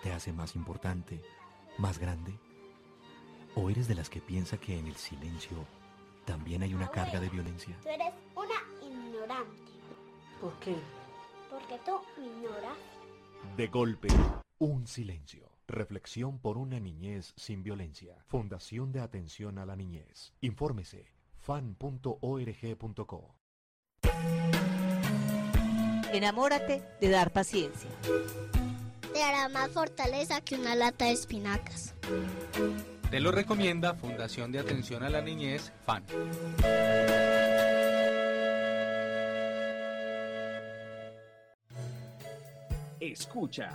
[0.00, 1.20] te hace más importante,
[1.76, 2.38] más grande?
[3.56, 5.66] ¿O eres de las que piensa que en el silencio
[6.24, 7.76] también hay una carga de violencia?
[7.82, 9.72] Tú eres una ignorante.
[10.40, 10.76] ¿Por qué?
[11.50, 12.78] Porque tú me ignoras.
[13.56, 14.06] De golpe,
[14.60, 15.50] un silencio.
[15.66, 18.18] Reflexión por una niñez sin violencia.
[18.28, 20.32] Fundación de Atención a la Niñez.
[20.42, 22.14] Infórmese fan.org.co.
[26.12, 27.90] Enamórate de dar paciencia.
[29.12, 31.94] Te hará más fortaleza que una lata de espinacas.
[33.10, 36.04] Te lo recomienda Fundación de Atención a la Niñez, FAN.
[43.00, 43.70] Escucha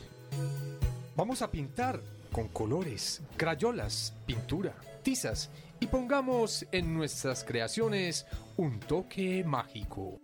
[1.14, 2.00] Vamos a pintar
[2.32, 10.18] con colores, crayolas, pintura, tizas y pongamos en nuestras creaciones un toque mágico.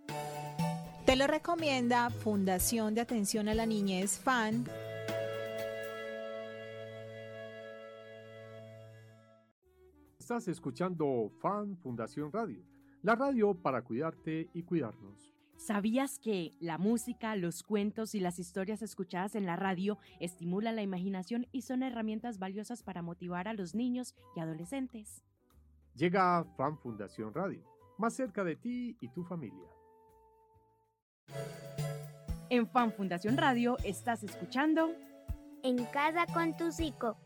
[1.05, 4.65] Te lo recomienda Fundación de Atención a la Niñez FAN.
[10.19, 12.63] Estás escuchando Fan Fundación Radio,
[13.01, 15.38] la radio para cuidarte y cuidarnos.
[15.59, 20.83] ¿Sabías que la música, los cuentos y las historias escuchadas en la radio estimulan la
[20.83, 25.21] imaginación y son herramientas valiosas para motivar a los niños y adolescentes?
[25.95, 27.61] Llega Fan Fundación Radio,
[27.97, 29.67] más cerca de ti y tu familia.
[32.49, 34.95] En Fan Fundación Radio estás escuchando
[35.61, 37.17] En casa con tu psico.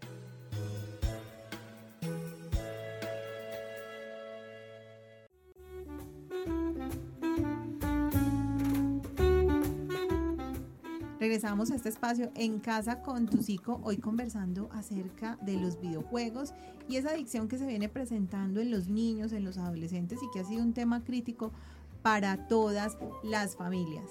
[11.34, 16.54] Regresamos a este espacio en casa con tu psico, hoy conversando acerca de los videojuegos
[16.88, 20.42] y esa adicción que se viene presentando en los niños, en los adolescentes y que
[20.42, 21.52] ha sido un tema crítico
[22.04, 24.06] para todas las familias.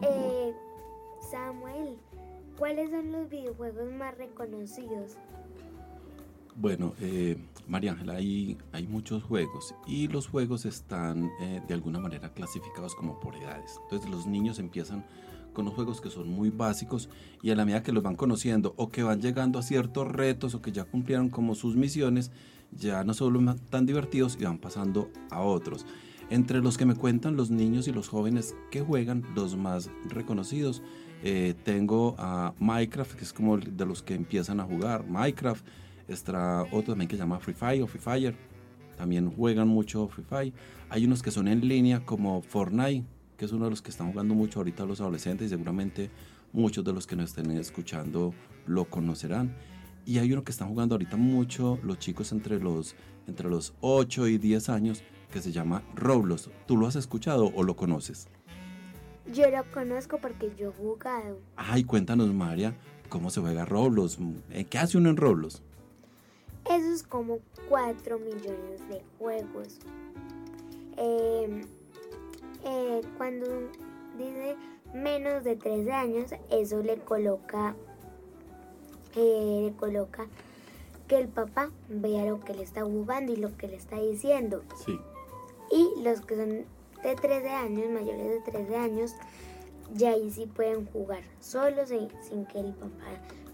[0.00, 0.54] Eh,
[1.30, 1.98] Samuel,
[2.56, 5.18] ¿cuáles son los videojuegos más reconocidos?
[6.56, 11.98] Bueno, eh, María Ángela, hay, hay muchos juegos y los juegos están eh, de alguna
[12.00, 13.78] manera clasificados como por edades.
[13.82, 15.04] Entonces los niños empiezan
[15.58, 17.08] con los juegos que son muy básicos
[17.42, 20.54] y a la medida que los van conociendo o que van llegando a ciertos retos
[20.54, 22.30] o que ya cumplieron como sus misiones,
[22.70, 25.84] ya no son tan divertidos y van pasando a otros.
[26.30, 30.80] Entre los que me cuentan los niños y los jóvenes que juegan, los más reconocidos,
[31.24, 35.08] eh, tengo a Minecraft, que es como de los que empiezan a jugar.
[35.08, 35.66] Minecraft,
[36.06, 38.36] está otro también que se llama Free Fire o Free Fire.
[38.96, 40.52] También juegan mucho Free Fire.
[40.88, 43.04] Hay unos que son en línea como Fortnite,
[43.38, 46.10] que es uno de los que están jugando mucho ahorita los adolescentes y seguramente
[46.52, 48.34] muchos de los que nos estén escuchando
[48.66, 49.54] lo conocerán.
[50.04, 52.96] Y hay uno que están jugando ahorita mucho los chicos entre los,
[53.28, 56.50] entre los 8 y 10 años que se llama Roblox.
[56.66, 58.26] ¿Tú lo has escuchado o lo conoces?
[59.32, 61.38] Yo lo conozco porque yo he jugado.
[61.54, 62.74] Ay, cuéntanos María,
[63.08, 64.18] ¿cómo se juega Roblox?
[64.68, 65.62] ¿Qué hace uno en Roblox?
[66.68, 69.78] Eso es como 4 millones de juegos.
[70.96, 71.62] Eh,
[72.64, 73.46] eh, cuando
[74.16, 74.56] dice
[74.94, 77.74] menos de 13 años, eso le coloca,
[79.16, 80.26] eh, le coloca
[81.06, 84.62] que el papá vea lo que le está jugando y lo que le está diciendo.
[84.84, 84.98] Sí.
[85.70, 86.64] Y los que son
[87.02, 89.14] de 13 años, mayores de 13 años,
[89.94, 93.06] ya ahí sí pueden jugar solos sin, sin que el papá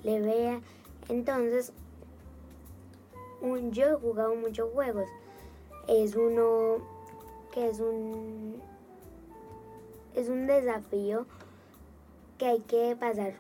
[0.03, 0.61] le vea.
[1.09, 1.73] Entonces,
[3.41, 5.07] un, yo he jugado muchos juegos.
[5.87, 6.79] Es uno
[7.53, 8.61] que es un
[10.15, 11.27] es un desafío
[12.39, 13.35] que hay que pasar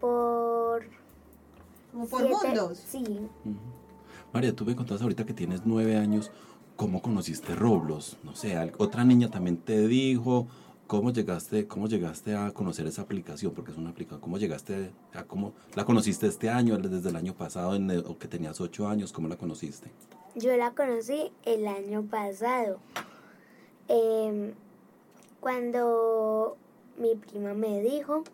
[0.00, 0.84] por
[1.92, 2.78] como por mundos.
[2.78, 3.04] Sí.
[4.32, 6.30] María, tú me contaste ahorita que tienes nueve años.
[6.76, 8.16] ¿Cómo conociste Roblox?
[8.24, 10.48] No sé, otra niña también te dijo.
[10.86, 13.54] ¿Cómo llegaste, cómo llegaste a conocer esa aplicación?
[13.54, 14.20] Porque es una aplicación.
[14.20, 18.18] ¿Cómo llegaste a cómo la conociste este año, desde el año pasado, en el, o
[18.18, 19.12] que tenías ocho años?
[19.12, 19.90] ¿Cómo la conociste?
[20.34, 22.80] Yo la conocí el año pasado.
[23.88, 24.52] Eh,
[25.44, 26.56] cuando
[26.98, 28.24] mi prima me dijo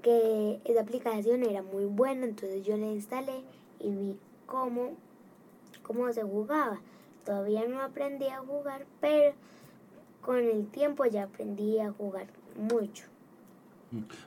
[0.00, 3.42] que esa aplicación era muy buena, entonces yo la instalé
[3.80, 4.90] y vi cómo,
[5.82, 6.78] cómo se jugaba.
[7.26, 9.34] Todavía no aprendí a jugar, pero
[10.20, 13.06] con el tiempo ya aprendí a jugar mucho.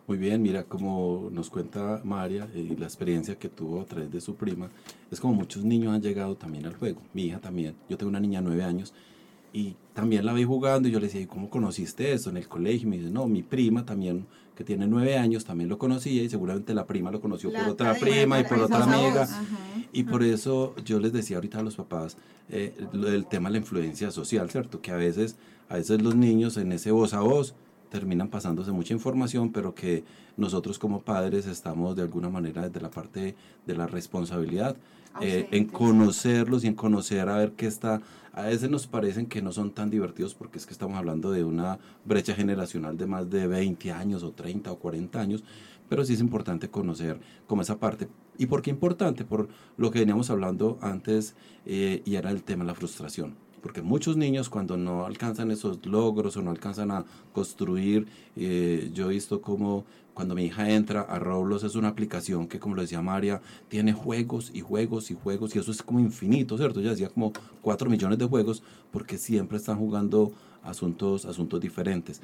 [0.05, 4.19] Muy bien, mira, como nos cuenta María y la experiencia que tuvo a través de
[4.19, 4.69] su prima,
[5.09, 6.99] es como muchos niños han llegado también al juego.
[7.13, 8.93] Mi hija también, yo tengo una niña de nueve años
[9.55, 12.49] y también la vi jugando y yo le decía, ¿y cómo conociste eso en el
[12.49, 12.87] colegio?
[12.87, 16.29] Y me dice, no, mi prima también que tiene nueve años, también lo conocía y
[16.29, 19.27] seguramente la prima lo conoció La por otra prima y por otra amiga.
[19.93, 22.17] Y por eso yo les decía ahorita a los papás
[22.49, 24.81] eh, lo del tema de la influencia social, ¿cierto?
[24.81, 25.37] Que a veces,
[25.69, 27.55] a veces los niños en ese voz a voz
[27.95, 30.03] terminan pasándose mucha información, pero que
[30.35, 34.75] nosotros como padres estamos de alguna manera desde la parte de la responsabilidad
[35.21, 38.01] eh, en conocerlos y en conocer a ver qué está.
[38.33, 41.45] A veces nos parecen que no son tan divertidos porque es que estamos hablando de
[41.45, 45.45] una brecha generacional de más de 20 años o 30 o 40 años,
[45.87, 47.17] pero sí es importante conocer
[47.47, 48.09] como esa parte.
[48.37, 49.23] ¿Y por qué importante?
[49.23, 51.33] Por lo que veníamos hablando antes
[51.65, 53.44] eh, y era el tema de la frustración.
[53.65, 57.03] Porque muchos niños cuando no alcanzan esos logros o no alcanzan a
[57.33, 58.05] construir,
[58.35, 62.59] eh, yo he visto como cuando mi hija entra a Roblox es una aplicación que,
[62.59, 66.59] como lo decía María, tiene juegos y juegos y juegos y eso es como infinito,
[66.59, 66.79] ¿cierto?
[66.79, 68.61] Ya decía como 4 millones de juegos
[68.91, 72.21] porque siempre están jugando asuntos, asuntos diferentes.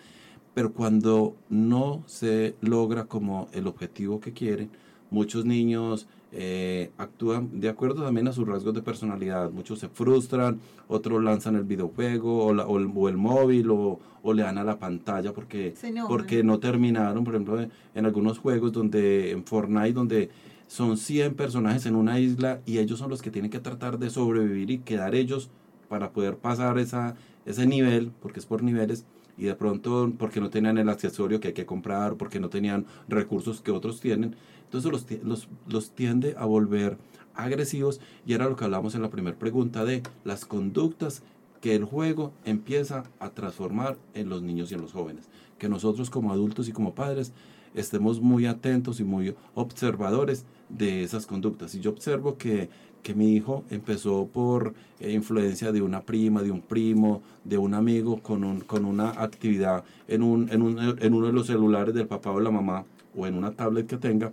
[0.54, 4.70] Pero cuando no se logra como el objetivo que quieren,
[5.12, 9.52] muchos niños eh, actúan de acuerdo también a sus rasgos de personalidad.
[9.52, 14.00] Muchos se frustran, otros lanzan el videojuego o, la- o el, o el móvil o,
[14.24, 15.74] o le dan a la pantalla porque,
[16.08, 17.24] porque no terminaron.
[17.26, 17.60] Por ejemplo,
[17.94, 20.30] en algunos juegos donde en Fortnite, donde
[20.68, 24.10] son 100 personajes en una isla y ellos son los que tienen que tratar de
[24.10, 25.50] sobrevivir y quedar ellos
[25.90, 29.04] para poder pasar esa, ese nivel, porque es por niveles,
[29.42, 32.86] y de pronto porque no tenían el accesorio que hay que comprar, porque no tenían
[33.08, 34.36] recursos que otros tienen,
[34.66, 37.00] entonces los, los, los tiende a volver
[37.34, 41.24] agresivos y era lo que hablamos en la primera pregunta de las conductas
[41.60, 45.28] que el juego empieza a transformar en los niños y en los jóvenes.
[45.58, 47.34] Que nosotros como adultos y como padres
[47.74, 51.74] estemos muy atentos y muy observadores de esas conductas.
[51.74, 52.70] Y yo observo que,
[53.02, 57.74] que mi hijo empezó por eh, influencia de una prima, de un primo, de un
[57.74, 61.94] amigo con, un, con una actividad en, un, en, un, en uno de los celulares
[61.94, 62.86] del papá o la mamá
[63.16, 64.32] o en una tablet que tenga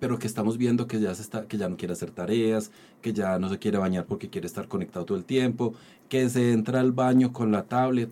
[0.00, 2.70] pero que estamos viendo que ya está, que ya no quiere hacer tareas,
[3.02, 5.74] que ya no se quiere bañar porque quiere estar conectado todo el tiempo,
[6.08, 8.10] que se entra al baño con la tablet,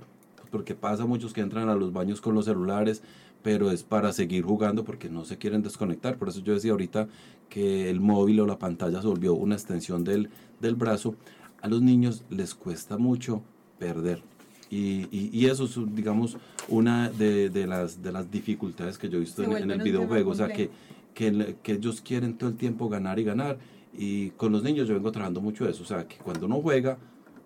[0.50, 3.02] porque pasa muchos que entran a los baños con los celulares,
[3.46, 6.18] pero es para seguir jugando porque no se quieren desconectar.
[6.18, 7.06] Por eso yo decía ahorita
[7.48, 11.14] que el móvil o la pantalla se volvió una extensión del, del brazo.
[11.62, 13.44] A los niños les cuesta mucho
[13.78, 14.20] perder.
[14.68, 19.18] Y, y, y eso es, digamos, una de, de las, de las dificultades que yo
[19.18, 20.32] he visto en, el videojuego.
[20.32, 20.68] O sea, que,
[21.14, 23.58] que, que ellos quieren todo el tiempo ganar y ganar.
[23.96, 25.84] Y con los niños yo vengo trabajando mucho eso.
[25.84, 26.98] O sea, que cuando uno juega,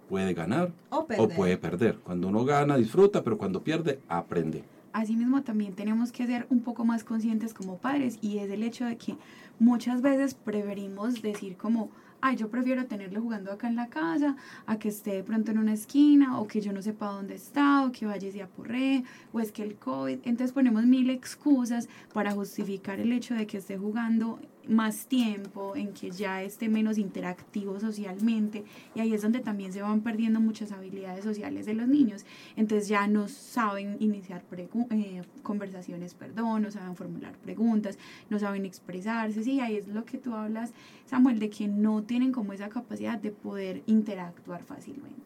[0.08, 1.98] puede ganar O puede perder.
[1.98, 4.64] Cuando uno gana, disfruta, pero cuando pierde, aprende.
[4.92, 8.84] Asimismo, también tenemos que ser un poco más conscientes como padres y es el hecho
[8.84, 9.16] de que
[9.58, 14.36] muchas veces preferimos decir como, ay, yo prefiero tenerlo jugando acá en la casa,
[14.66, 17.84] a que esté de pronto en una esquina, o que yo no sepa dónde está,
[17.84, 20.18] o que vaya y se apurre, o es que el COVID.
[20.24, 25.92] Entonces ponemos mil excusas para justificar el hecho de que esté jugando más tiempo, en
[25.92, 30.72] que ya esté menos interactivo socialmente, y ahí es donde también se van perdiendo muchas
[30.72, 32.24] habilidades sociales de los niños.
[32.56, 37.98] Entonces ya no saben iniciar eh, conversaciones, perdón, no saben formular preguntas,
[38.28, 40.72] no saben expresarse, sí, ahí es lo que tú hablas,
[41.06, 45.20] Samuel, de que no tienen como esa capacidad de poder interactuar fácilmente.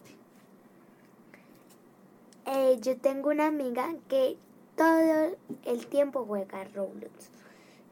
[2.47, 4.37] Eh, yo tengo una amiga que
[4.76, 7.30] todo el tiempo juega Roblox,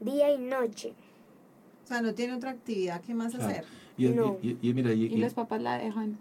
[0.00, 0.92] día y noche.
[1.84, 3.50] O sea, no tiene otra actividad que más Claro.
[3.50, 3.64] hacer.
[3.98, 4.38] Y, No.
[4.42, 6.18] y- y mira, y- Y y- los papás la dejan.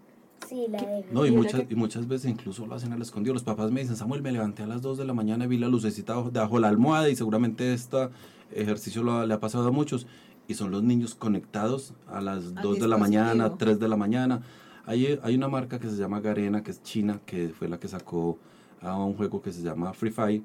[0.48, 1.08] Sí, la dejo.
[1.12, 3.32] no, y, muchas, que- y muchas veces incluso lo hacen al escondido.
[3.32, 5.58] Los papás me dicen, Samuel, me levanté a las 2 de la mañana y vi
[5.58, 8.08] la lucecita bajo- debajo de la almohada y seguramente este
[8.54, 10.06] ejercicio lo- le ha pasado a muchos.
[10.48, 13.56] Y son los niños conectados a las Al 2 de la mañana, dispositivo.
[13.58, 14.42] 3 de la mañana.
[14.84, 17.86] Hay, hay una marca que se llama Garena, que es china, que fue la que
[17.86, 18.36] sacó
[18.80, 20.42] a un juego que se llama Free Fire.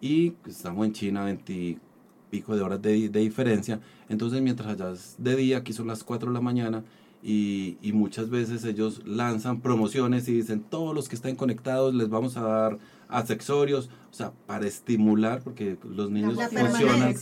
[0.00, 1.78] Y estamos en China, 20
[2.30, 3.80] pico de horas de, de diferencia.
[4.08, 6.84] Entonces, mientras allá es de día, aquí son las 4 de la mañana,
[7.22, 12.08] y, y muchas veces ellos lanzan promociones y dicen, todos los que estén conectados les
[12.08, 17.14] vamos a dar accesorios, o sea, para estimular, porque los niños La funcionan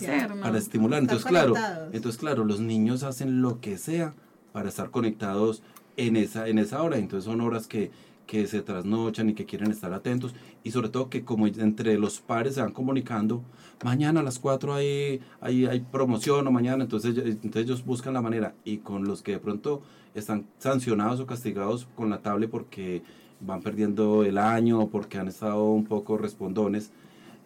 [0.43, 1.01] para estimular.
[1.01, 1.55] Entonces, claro,
[1.93, 4.15] entonces, claro, los niños hacen lo que sea
[4.53, 5.63] para estar conectados
[5.97, 6.99] en esa, en esa hora.
[6.99, 7.91] Entonces son horas que,
[8.27, 10.35] que se trasnochan y que quieren estar atentos.
[10.65, 13.43] Y sobre todo que como entre los pares se van comunicando,
[13.85, 18.23] mañana a las 4 hay, hay, hay promoción o mañana, entonces, entonces ellos buscan la
[18.23, 18.55] manera.
[18.65, 19.83] Y con los que de pronto
[20.15, 23.03] están sancionados o castigados con la tablet porque
[23.41, 26.91] van perdiendo el año o porque han estado un poco respondones,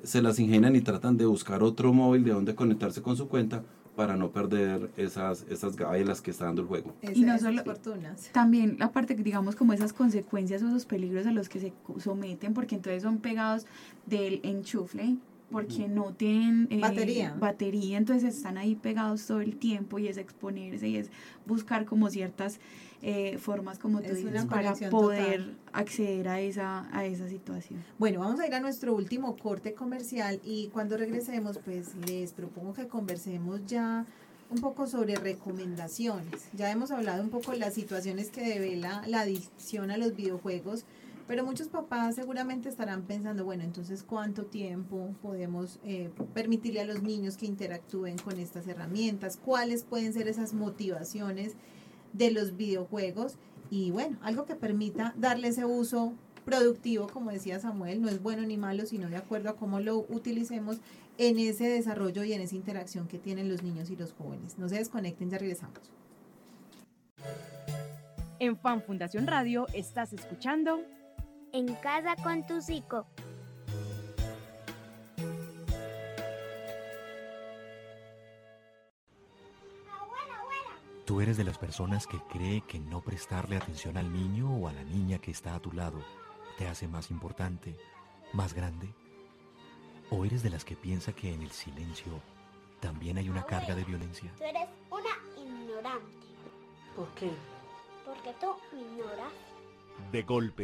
[0.03, 3.63] se las ingenian y tratan de buscar otro móvil de donde conectarse con su cuenta
[4.01, 6.95] para no perder esas, esas gabelas que está dando el juego.
[7.03, 8.31] Y no solo- fortunas.
[8.33, 11.75] También la parte que digamos como esas consecuencias o esos peligros a los que se
[11.99, 13.67] someten, porque entonces son pegados
[14.07, 15.17] del enchufle
[15.51, 17.35] porque no tienen eh, Batería.
[17.39, 21.11] batería, entonces están ahí pegados todo el tiempo y es exponerse y es
[21.45, 22.59] buscar como ciertas
[23.03, 25.59] eh, formas, como tú Es dices, para poder total.
[25.73, 27.83] acceder a esa, a esa situación.
[27.99, 32.75] Bueno, vamos a ir a nuestro último corte comercial y cuando regresemos, pues les propongo
[32.75, 34.05] que conversemos ya
[34.51, 36.49] un poco sobre recomendaciones.
[36.53, 40.85] Ya hemos hablado un poco de las situaciones que devela la adicción a los videojuegos,
[41.29, 47.03] pero muchos papás seguramente estarán pensando, bueno, entonces, ¿cuánto tiempo podemos eh, permitirle a los
[47.05, 49.37] niños que interactúen con estas herramientas?
[49.37, 51.55] ¿Cuáles pueden ser esas motivaciones
[52.13, 53.37] de los videojuegos?
[53.71, 58.43] Y bueno, algo que permita darle ese uso productivo, como decía Samuel, no es bueno
[58.43, 60.79] ni malo, sino de acuerdo a cómo lo utilicemos
[61.19, 64.59] en ese desarrollo y en esa interacción que tienen los niños y los jóvenes.
[64.59, 65.79] No se desconecten, ya regresamos.
[68.39, 70.81] En Fan Fundación Radio estás escuchando
[71.53, 73.07] En casa con tu psico.
[81.11, 84.73] Tú eres de las personas que cree que no prestarle atención al niño o a
[84.73, 85.99] la niña que está a tu lado
[86.57, 87.77] te hace más importante,
[88.33, 88.95] más grande.
[90.11, 92.23] ¿O eres de las que piensa que en el silencio
[92.79, 94.33] también hay una carga de violencia?
[94.39, 96.29] Tú eres una ignorante.
[96.95, 97.33] ¿Por qué?
[98.07, 99.33] Porque tú me ignoras.
[100.13, 100.63] De golpe,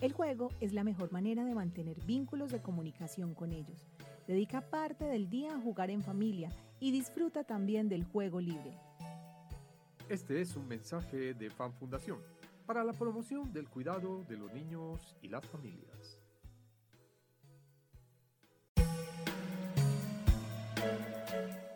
[0.01, 3.87] El juego es la mejor manera de mantener vínculos de comunicación con ellos.
[4.27, 6.51] Dedica parte del día a jugar en familia
[6.81, 8.79] y disfruta también del juego libre.
[10.09, 12.19] Este es un mensaje de Fan Fundación
[12.67, 16.21] para la promoción del cuidado de los niños y las familias.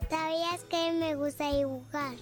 [0.09, 2.17] ¿Sabías que me gusta dibujar?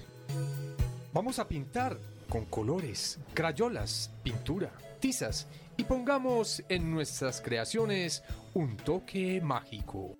[1.12, 1.98] Vamos a pintar
[2.31, 8.22] con colores, crayolas, pintura, tizas y pongamos en nuestras creaciones
[8.55, 10.16] un toque mágico.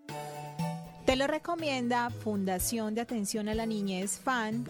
[1.07, 4.67] Te lo recomienda Fundación de Atención a la Niñez FAN.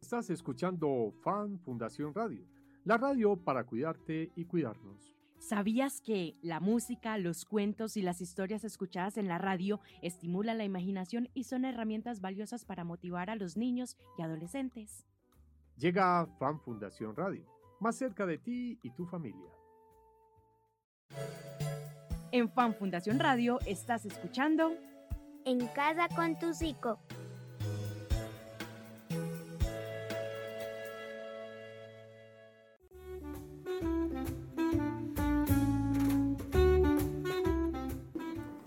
[0.00, 2.46] Estás escuchando Fan Fundación Radio,
[2.84, 5.21] la radio para cuidarte y cuidarnos.
[5.42, 10.62] ¿Sabías que la música, los cuentos y las historias escuchadas en la radio estimulan la
[10.62, 15.04] imaginación y son herramientas valiosas para motivar a los niños y adolescentes?
[15.76, 17.44] Llega Fan Fundación Radio,
[17.80, 19.50] más cerca de ti y tu familia.
[22.30, 24.76] En Fan Fundación Radio estás escuchando
[25.44, 27.00] En casa con tu psico.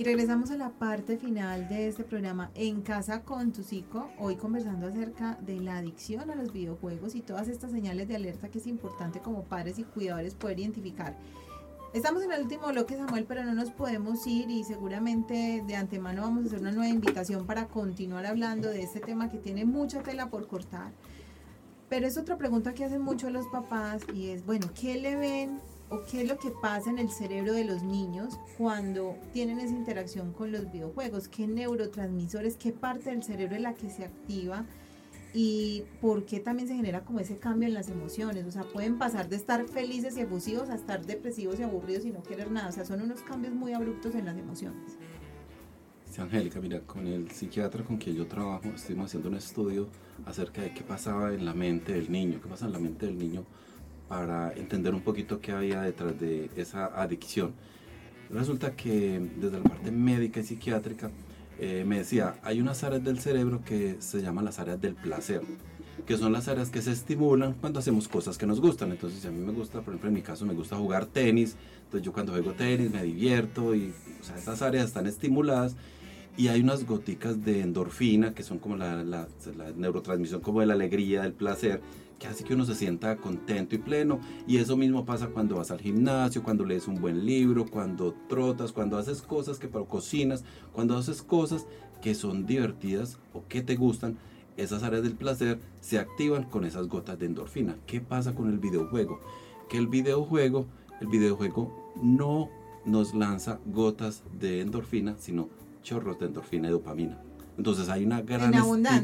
[0.06, 4.86] Regresamos a la parte final de este programa En Casa con tu psico, hoy conversando
[4.86, 8.68] acerca de la adicción a los videojuegos y todas estas señales de alerta que es
[8.68, 11.18] importante como padres y cuidadores poder identificar.
[11.92, 16.22] Estamos en el último bloque, Samuel, pero no nos podemos ir y seguramente de antemano
[16.22, 20.04] vamos a hacer una nueva invitación para continuar hablando de este tema que tiene mucha
[20.04, 20.92] tela por cortar.
[21.90, 25.60] Pero es otra pregunta que hacen mucho los papás y es, bueno, ¿qué le ven
[25.90, 29.74] o qué es lo que pasa en el cerebro de los niños cuando tienen esa
[29.74, 31.28] interacción con los videojuegos?
[31.28, 34.66] ¿Qué neurotransmisores, qué parte del cerebro es la que se activa?
[35.34, 38.46] Y por qué también se genera como ese cambio en las emociones.
[38.46, 42.12] O sea, pueden pasar de estar felices y efusivos a estar depresivos y aburridos y
[42.12, 42.70] no querer nada.
[42.70, 44.98] O sea, son unos cambios muy abruptos en las emociones.
[46.10, 49.90] Sí, Angélica, mira, con el psiquiatra con quien yo trabajo, estuvimos haciendo un estudio
[50.26, 53.18] acerca de qué pasaba en la mente del niño, qué pasa en la mente del
[53.18, 53.46] niño
[54.08, 57.54] para entender un poquito qué había detrás de esa adicción.
[58.30, 61.12] Resulta que desde la parte médica y psiquiátrica
[61.60, 65.42] eh, me decía, hay unas áreas del cerebro que se llaman las áreas del placer,
[66.06, 68.92] que son las áreas que se estimulan cuando hacemos cosas que nos gustan.
[68.92, 71.56] Entonces, si a mí me gusta, por ejemplo, en mi caso me gusta jugar tenis,
[71.86, 75.76] entonces yo cuando juego tenis me divierto y, o esas áreas están estimuladas
[76.38, 80.66] y hay unas goticas de endorfina que son como la, la, la neurotransmisión como de
[80.66, 81.82] la alegría, del placer,
[82.20, 84.20] que hace que uno se sienta contento y pleno.
[84.48, 88.72] Y eso mismo pasa cuando vas al gimnasio, cuando lees un buen libro, cuando trotas,
[88.72, 90.44] cuando haces cosas que para cocinas,
[90.74, 91.66] cuando haces cosas
[92.02, 94.18] que son divertidas o que te gustan.
[94.58, 97.76] Esas áreas del placer se activan con esas gotas de endorfina.
[97.86, 99.20] ¿Qué pasa con el videojuego?
[99.68, 100.66] Que el videojuego,
[101.02, 102.50] el videojuego no
[102.86, 105.50] nos lanza gotas de endorfina, sino
[105.84, 107.20] chorros de endorfina y dopamina.
[107.58, 108.52] Entonces hay una gran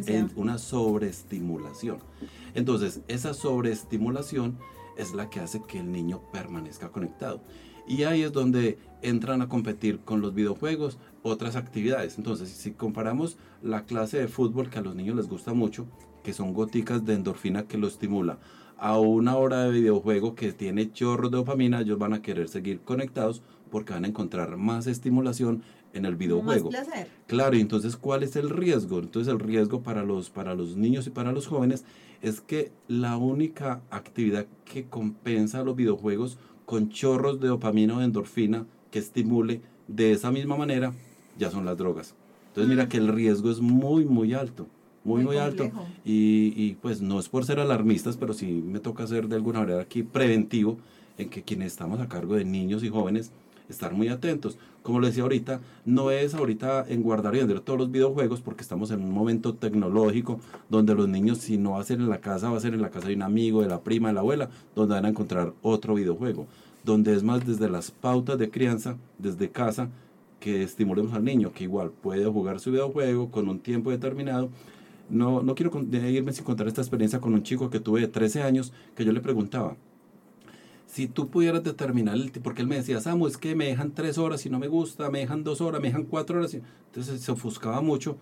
[0.08, 1.98] en- una sobreestimulación.
[2.54, 4.58] Entonces, esa sobreestimulación
[4.98, 7.42] es la que hace que el niño permanezca conectado.
[7.88, 12.18] Y ahí es donde entran a competir con los videojuegos otras actividades.
[12.18, 15.88] Entonces, si comparamos la clase de fútbol que a los niños les gusta mucho,
[16.24, 18.40] que son goticas de endorfina que lo estimula,
[18.78, 22.82] a una hora de videojuego que tiene chorros de dopamina, ellos van a querer seguir
[22.82, 26.72] conectados porque van a encontrar más estimulación en el videojuego.
[26.72, 27.08] Más placer.
[27.28, 29.00] Claro, y entonces, ¿cuál es el riesgo?
[29.00, 31.86] Entonces, el riesgo para los, para los niños y para los jóvenes
[32.22, 38.06] es que la única actividad que compensa los videojuegos con chorros de dopamina o de
[38.06, 40.94] endorfina que estimule de esa misma manera
[41.38, 42.16] ya son las drogas.
[42.48, 44.68] Entonces, mira que el riesgo es muy, muy alto.
[45.04, 45.72] Muy, muy, Muy alto.
[46.06, 49.62] Y, y, pues no es por ser alarmistas, pero sí me toca ser de alguna
[49.62, 50.78] manera aquí preventivo
[51.18, 53.32] en que quienes estamos a cargo de niños y jóvenes
[53.72, 54.58] estar muy atentos.
[54.84, 58.62] Como le decía ahorita, no es ahorita en guardar y vender todos los videojuegos porque
[58.62, 62.20] estamos en un momento tecnológico donde los niños si no va a ser en la
[62.20, 64.22] casa, va a ser en la casa de un amigo, de la prima, de la
[64.22, 66.48] abuela, donde van a encontrar otro videojuego.
[66.84, 69.90] Donde es más desde las pautas de crianza, desde casa,
[70.40, 74.50] que estimulemos al niño, que igual puede jugar su videojuego con un tiempo determinado.
[75.10, 78.08] No, no quiero de irme sin contar esta experiencia con un chico que tuve de
[78.08, 79.76] 13 años, que yo le preguntaba,
[80.92, 84.18] si tú pudieras determinar el porque él me decía, Samu, es que me dejan tres
[84.18, 87.22] horas y no me gusta, me dejan dos horas, me dejan cuatro horas, y- entonces
[87.22, 88.18] se ofuscaba mucho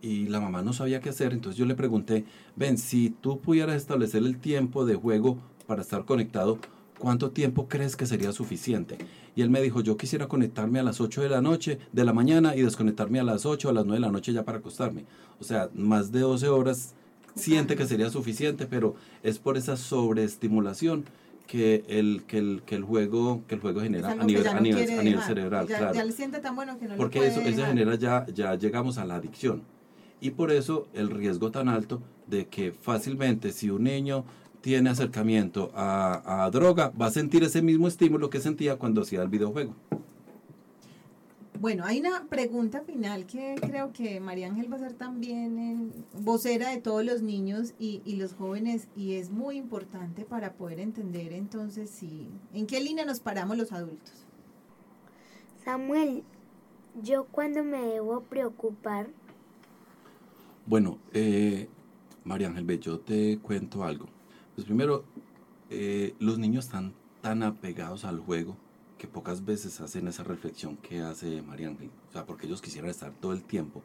[0.00, 3.76] y la mamá no sabía qué hacer, entonces yo le pregunté, ven, si tú pudieras
[3.76, 6.58] establecer el tiempo de juego para estar conectado,
[6.98, 8.98] ¿cuánto tiempo crees que sería suficiente?
[9.34, 12.12] Y él me dijo, yo quisiera conectarme a las 8 de la noche, de la
[12.12, 15.06] mañana, y desconectarme a las 8 a las 9 de la noche ya para acostarme.
[15.40, 16.94] O sea, más de 12 horas
[17.34, 21.04] siente que sería suficiente, pero es por esa sobreestimulación
[21.46, 24.98] que el, que el, que el juego que el juego genera a nivel, a nivel,
[24.98, 25.94] a nivel cerebral, ya, claro.
[25.94, 28.54] ya le siente tan bueno que no Porque lo eso, puede eso genera ya, ya
[28.54, 29.62] llegamos a la adicción.
[30.20, 34.24] Y por eso el riesgo tan alto de que fácilmente si un niño
[34.60, 39.22] tiene acercamiento a, a droga, va a sentir ese mismo estímulo que sentía cuando hacía
[39.22, 39.74] el videojuego.
[41.62, 45.92] Bueno, hay una pregunta final que creo que María Ángel va a ser también en-
[46.12, 50.80] vocera de todos los niños y, y los jóvenes y es muy importante para poder
[50.80, 54.24] entender entonces si en qué línea nos paramos los adultos.
[55.64, 56.24] Samuel,
[57.00, 59.06] yo cuando me debo preocupar,
[60.66, 61.68] Bueno, eh,
[62.24, 64.06] María Ángel, ve, yo te cuento algo.
[64.56, 65.04] Pues primero,
[65.70, 68.56] eh, los niños están tan apegados al juego
[69.02, 71.90] que pocas veces hacen esa reflexión que hace María Ángel.
[72.08, 73.82] O sea, porque ellos quisieran estar todo el tiempo.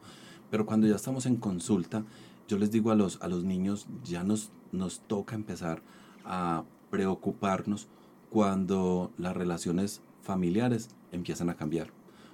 [0.52, 2.04] Pero cuando ya estamos en consulta,
[2.48, 5.82] yo les digo a los, a los niños, ya nos, nos toca empezar
[6.24, 7.88] a preocuparnos
[8.30, 11.88] cuando las relaciones familiares empiezan a cambiar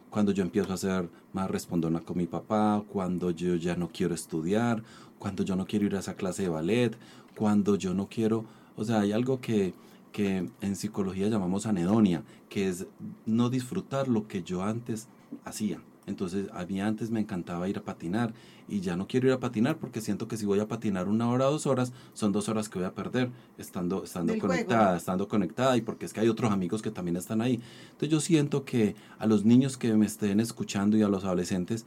[0.09, 4.13] cuando yo empiezo a ser más respondona con mi papá, cuando yo ya no quiero
[4.13, 4.83] estudiar,
[5.17, 6.95] cuando yo no quiero ir a esa clase de ballet,
[7.35, 9.73] cuando yo no quiero, o sea, hay algo que,
[10.13, 12.85] que en psicología llamamos anedonia, que es
[13.25, 15.09] no disfrutar lo que yo antes
[15.43, 15.81] hacía.
[16.05, 18.33] Entonces, a mí antes me encantaba ir a patinar
[18.67, 21.29] y ya no quiero ir a patinar porque siento que si voy a patinar una
[21.29, 24.97] hora, dos horas, son dos horas que voy a perder estando, estando conectada, juego.
[24.97, 27.61] estando conectada y porque es que hay otros amigos que también están ahí.
[27.85, 31.85] Entonces yo siento que a los niños que me estén escuchando y a los adolescentes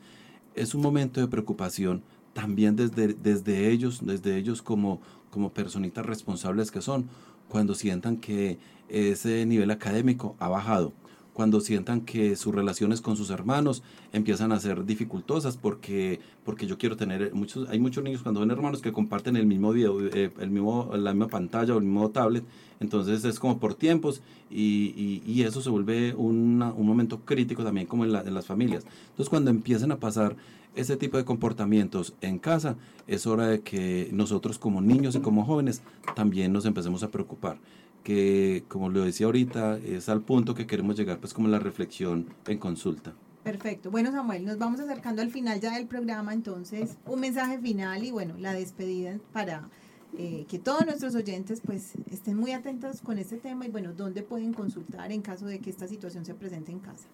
[0.55, 2.03] es un momento de preocupación
[2.33, 5.01] también desde, desde ellos, desde ellos como,
[5.31, 7.09] como personitas responsables que son,
[7.49, 10.93] cuando sientan que ese nivel académico ha bajado,
[11.37, 13.83] cuando sientan que sus relaciones con sus hermanos
[14.15, 18.51] empiezan a ser dificultosas porque, porque yo quiero tener muchos, hay muchos niños cuando ven
[18.51, 22.09] hermanos que comparten el mismo video, eh, el mismo, la misma pantalla o el mismo
[22.11, 22.43] tablet,
[22.81, 27.63] entonces es como por tiempos y, y- y eso se vuelve una- un momento crítico
[27.63, 28.87] también como en, la- en las familias.
[29.11, 30.37] Entonces cuando empiezan a pasar
[30.75, 32.77] ese tipo de comportamientos en casa,
[33.07, 35.83] es hora de que nosotros como niños y como jóvenes
[36.15, 37.59] también nos empecemos a preocupar
[38.07, 42.29] que como lo decía ahorita, es al punto que queremos llegar pues como la reflexión
[42.47, 43.13] en consulta.
[43.43, 43.91] Perfecto.
[43.91, 48.13] Bueno, Samuel, nos vamos acercando al final ya del programa, entonces un mensaje final y
[48.13, 49.69] bueno, la despedida para
[50.17, 54.23] eh, que todos nuestros oyentes pues estén muy atentos con este tema y bueno, ¿dónde
[54.23, 57.09] pueden consultar en caso de que esta situación se presente en casa?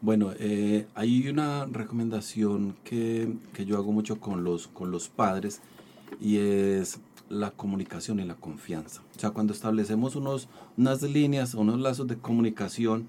[0.00, 5.60] Bueno, eh, hay una recomendación que, que, yo hago mucho con los, con los padres
[6.20, 6.98] y es
[7.28, 9.02] la comunicación y la confianza.
[9.16, 13.06] O sea, cuando establecemos unos, unas líneas, unos lazos de comunicación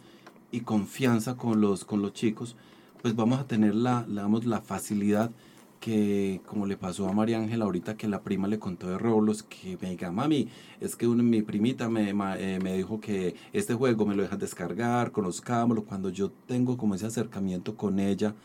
[0.52, 2.56] y confianza con los, con los chicos,
[3.02, 5.32] pues vamos a tener la, la, la facilidad
[5.80, 9.44] que como le pasó a María Ángela ahorita que la prima le contó de Roblox,
[9.44, 10.50] que me diga, mami,
[10.82, 14.40] es que una, mi primita me, eh, me dijo que este juego me lo dejas
[14.40, 18.36] descargar, conozcámoslo, cuando yo tengo como ese acercamiento con ella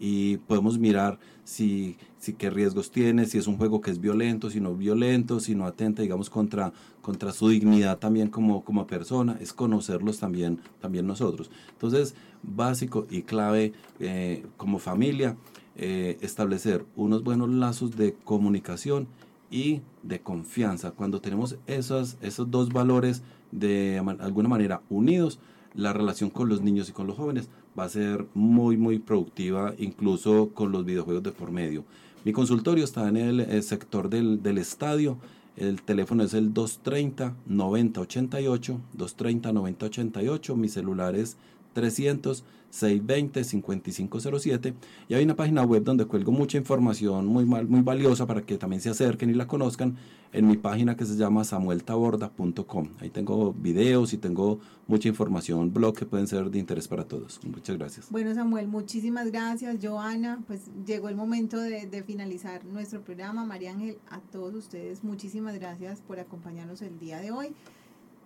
[0.00, 4.48] y podemos mirar si, si qué riesgos tiene, si es un juego que es violento,
[4.48, 6.72] si no violento, si no atenta, digamos, contra,
[7.02, 11.50] contra su dignidad también como, como persona, es conocerlos también, también nosotros.
[11.72, 15.36] Entonces, básico y clave eh, como familia,
[15.76, 19.06] eh, establecer unos buenos lazos de comunicación
[19.50, 20.92] y de confianza.
[20.92, 23.22] Cuando tenemos esos, esos dos valores
[23.52, 25.40] de alguna manera unidos,
[25.74, 27.48] la relación con los niños y con los jóvenes
[27.78, 31.84] va a ser muy, muy productiva, incluso con los videojuegos de por medio.
[32.24, 35.16] Mi consultorio está en el, sector del, del, estadio.
[35.56, 40.56] El teléfono es el 230-9088, 230-9088.
[40.56, 41.38] Mi celular es
[41.72, 44.74] 300 620-5507
[45.08, 48.80] y hay una página web donde cuelgo mucha información muy, muy valiosa para que también
[48.80, 49.96] se acerquen y la conozcan
[50.32, 52.90] en mi página que se llama samueltaborda.com.
[53.00, 57.40] Ahí tengo videos y tengo mucha información, blog que pueden ser de interés para todos.
[57.44, 58.08] Muchas gracias.
[58.10, 59.78] Bueno Samuel, muchísimas gracias.
[59.82, 63.44] Joana, pues llegó el momento de, de finalizar nuestro programa.
[63.44, 67.52] María Ángel, a todos ustedes, muchísimas gracias por acompañarnos el día de hoy.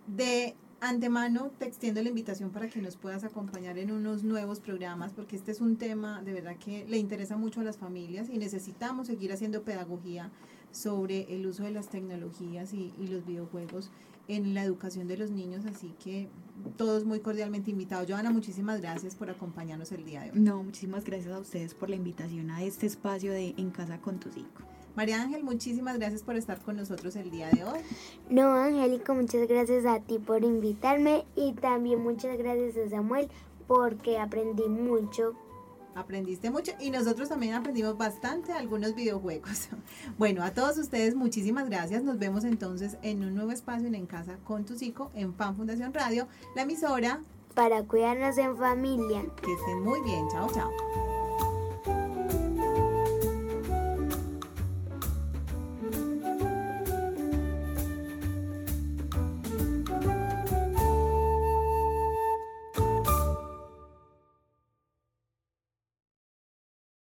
[0.05, 0.55] De
[0.89, 5.35] antemano te extiendo la invitación para que nos puedas acompañar en unos nuevos programas, porque
[5.35, 9.07] este es un tema de verdad que le interesa mucho a las familias y necesitamos
[9.07, 10.31] seguir haciendo pedagogía
[10.71, 13.91] sobre el uso de las tecnologías y, los videojuegos
[14.27, 16.27] en la educación de los niños, así que
[16.77, 18.07] todos muy cordialmente invitados.
[18.09, 20.39] Joana, muchísimas gracias por acompañarnos el día de hoy.
[20.39, 24.19] No, muchísimas gracias a ustedes por la invitación a este espacio de En Casa con
[24.19, 24.74] tus hijos.
[24.95, 27.79] María Ángel, muchísimas gracias por estar con nosotros el día de hoy.
[28.29, 33.29] No, Angélica, muchas gracias a ti por invitarme y también muchas gracias a Samuel
[33.67, 35.33] porque aprendí mucho.
[35.95, 39.69] Aprendiste mucho y nosotros también aprendimos bastante algunos videojuegos.
[40.17, 42.03] Bueno, a todos ustedes muchísimas gracias.
[42.03, 45.55] Nos vemos entonces en un nuevo espacio en En Casa con tu Psico en Fan
[45.55, 47.19] Fundación Radio, la emisora
[47.55, 49.25] para cuidarnos en familia.
[49.41, 50.27] Que estén muy bien.
[50.29, 51.24] Chao, chao.